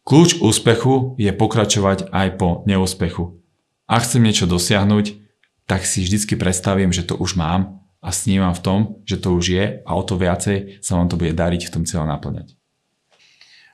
Kľúč 0.08 0.40
úspechu 0.40 1.20
je 1.20 1.28
pokračovať 1.36 2.16
aj 2.16 2.40
po 2.40 2.64
neúspechu. 2.64 3.44
Ak 3.92 4.08
chcem 4.08 4.24
niečo 4.24 4.48
dosiahnuť, 4.48 5.20
tak 5.68 5.84
si 5.84 6.00
vždycky 6.00 6.40
predstavím, 6.40 6.96
že 6.96 7.04
to 7.04 7.20
už 7.20 7.36
mám 7.36 7.84
a 8.00 8.16
snívam 8.16 8.56
v 8.56 8.64
tom, 8.64 8.80
že 9.04 9.20
to 9.20 9.36
už 9.36 9.46
je 9.52 9.66
a 9.84 9.92
o 9.92 10.04
to 10.08 10.16
viacej 10.16 10.80
sa 10.80 10.96
vám 10.96 11.12
to 11.12 11.20
bude 11.20 11.36
dariť 11.36 11.68
v 11.68 11.74
tom 11.76 11.84
cieľa 11.84 12.16
naplňať. 12.16 12.56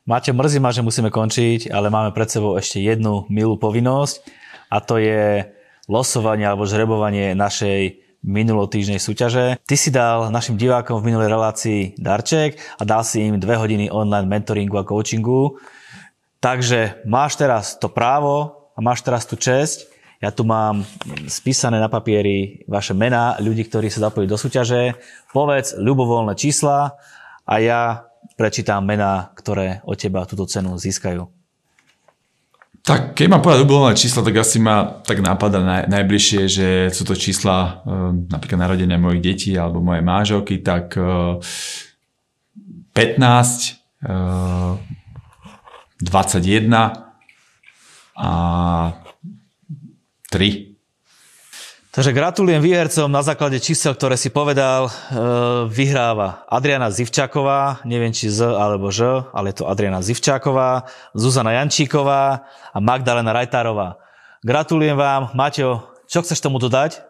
Máte, 0.09 0.33
mrzí 0.33 0.57
ma, 0.57 0.73
že 0.73 0.81
musíme 0.81 1.13
končiť, 1.13 1.69
ale 1.69 1.93
máme 1.93 2.09
pred 2.17 2.25
sebou 2.25 2.57
ešte 2.57 2.81
jednu 2.81 3.29
milú 3.29 3.61
povinnosť 3.61 4.25
a 4.73 4.81
to 4.81 4.97
je 4.97 5.45
losovanie 5.85 6.49
alebo 6.49 6.65
žrebovanie 6.65 7.37
našej 7.37 8.01
minulotýžnej 8.25 8.97
súťaže. 8.97 9.61
Ty 9.61 9.75
si 9.77 9.93
dal 9.93 10.33
našim 10.33 10.57
divákom 10.57 10.97
v 10.97 11.13
minulej 11.13 11.29
relácii 11.29 11.81
darček 12.01 12.57
a 12.81 12.89
dal 12.89 13.05
si 13.05 13.21
im 13.21 13.37
dve 13.37 13.53
hodiny 13.53 13.93
online 13.93 14.25
mentoringu 14.25 14.81
a 14.81 14.87
coachingu. 14.87 15.61
Takže 16.43 17.07
máš 17.07 17.39
teraz 17.39 17.79
to 17.79 17.87
právo 17.87 18.67
a 18.75 18.83
máš 18.83 18.99
teraz 18.99 19.23
tú 19.23 19.39
česť. 19.39 19.87
Ja 20.19 20.27
tu 20.27 20.43
mám 20.43 20.83
spísané 21.31 21.79
na 21.79 21.87
papieri 21.87 22.67
vaše 22.67 22.91
mená 22.91 23.39
ľudí, 23.39 23.63
ktorí 23.63 23.87
sa 23.87 24.11
zapojili 24.11 24.27
do 24.27 24.35
súťaže. 24.35 24.99
Povedz 25.31 25.79
ľubovoľné 25.79 26.35
čísla 26.35 26.99
a 27.47 27.53
ja 27.63 28.11
prečítam 28.35 28.83
mená, 28.83 29.31
ktoré 29.39 29.79
od 29.87 29.95
teba 29.95 30.27
túto 30.27 30.43
cenu 30.43 30.75
získajú. 30.75 31.31
Tak 32.83 33.15
keď 33.15 33.27
mám 33.31 33.39
povedať 33.39 33.63
ľubovoľné 33.63 33.95
čísla, 33.95 34.27
tak 34.27 34.35
asi 34.35 34.59
ma 34.59 34.99
tak 34.99 35.23
napadá 35.23 35.63
naj, 35.63 35.87
najbližšie, 35.87 36.41
že 36.51 36.67
sú 36.91 37.07
to 37.07 37.15
čísla 37.15 37.55
e, 37.55 37.71
napríklad 38.27 38.59
narodenia 38.59 38.99
mojich 38.99 39.23
detí 39.23 39.51
alebo 39.55 39.79
moje 39.79 40.03
mážovky, 40.03 40.59
tak 40.59 40.99
e, 40.99 41.39
15, 42.91 44.03
e, 44.03 44.91
21 46.03 47.15
a 48.19 48.31
3. 50.27 50.73
Takže 51.93 52.09
gratulujem 52.09 52.57
výhercom 52.57 53.05
na 53.05 53.21
základe 53.21 53.61
čísel, 53.61 53.93
ktoré 53.93 54.17
si 54.17 54.33
povedal. 54.33 54.89
E, 54.89 54.91
vyhráva 55.69 56.41
Adriana 56.49 56.89
Zivčáková, 56.89 57.85
neviem 57.85 58.09
či 58.09 58.33
Z 58.33 58.49
alebo 58.49 58.89
Ž, 58.89 59.29
ale 59.29 59.53
je 59.53 59.61
to 59.61 59.69
Adriana 59.69 60.01
Zivčáková, 60.01 60.89
Zuzana 61.13 61.53
Jančíková 61.53 62.49
a 62.73 62.77
Magdalena 62.81 63.29
Rajtárová. 63.29 64.01
Gratulujem 64.41 64.97
vám. 64.97 65.37
Maťo, 65.37 65.85
čo 66.09 66.25
chceš 66.25 66.41
tomu 66.41 66.57
dodať? 66.57 67.05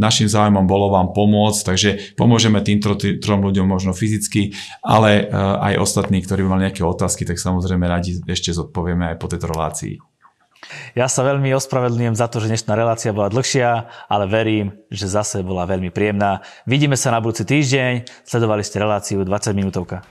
našim 0.00 0.26
záujmom 0.26 0.64
bolo 0.64 0.88
vám 0.88 1.12
pomôcť, 1.12 1.60
takže 1.62 1.90
pomôžeme 2.16 2.64
týmto 2.64 2.96
trom 2.96 3.44
ľuďom 3.44 3.68
možno 3.68 3.92
fyzicky, 3.92 4.56
ale 4.80 5.10
eh, 5.22 5.30
aj 5.36 5.78
ostatní, 5.78 6.24
ktorí 6.24 6.42
mali 6.48 6.66
nejaké 6.66 6.80
otázky, 6.80 7.28
tak 7.28 7.36
samozrejme 7.36 7.84
radi 7.84 8.18
ešte 8.24 8.56
zodpovieme 8.56 9.12
aj 9.12 9.16
po 9.20 9.28
tejto 9.28 9.52
relácii. 9.52 10.00
Ja 10.94 11.10
sa 11.10 11.26
veľmi 11.26 11.52
ospravedlňujem 11.58 12.16
za 12.16 12.30
to, 12.30 12.38
že 12.38 12.48
dnešná 12.48 12.72
relácia 12.78 13.10
bola 13.12 13.28
dlhšia, 13.28 13.90
ale 14.08 14.24
verím, 14.30 14.72
že 14.88 15.10
zase 15.10 15.42
bola 15.42 15.66
veľmi 15.68 15.90
príjemná. 15.90 16.40
Vidíme 16.64 16.94
sa 16.94 17.10
na 17.12 17.18
budúci 17.18 17.44
týždeň. 17.44 18.24
Sledovali 18.24 18.62
ste 18.62 18.80
reláciu 18.80 19.26
20 19.26 19.58
minútovka. 19.58 20.06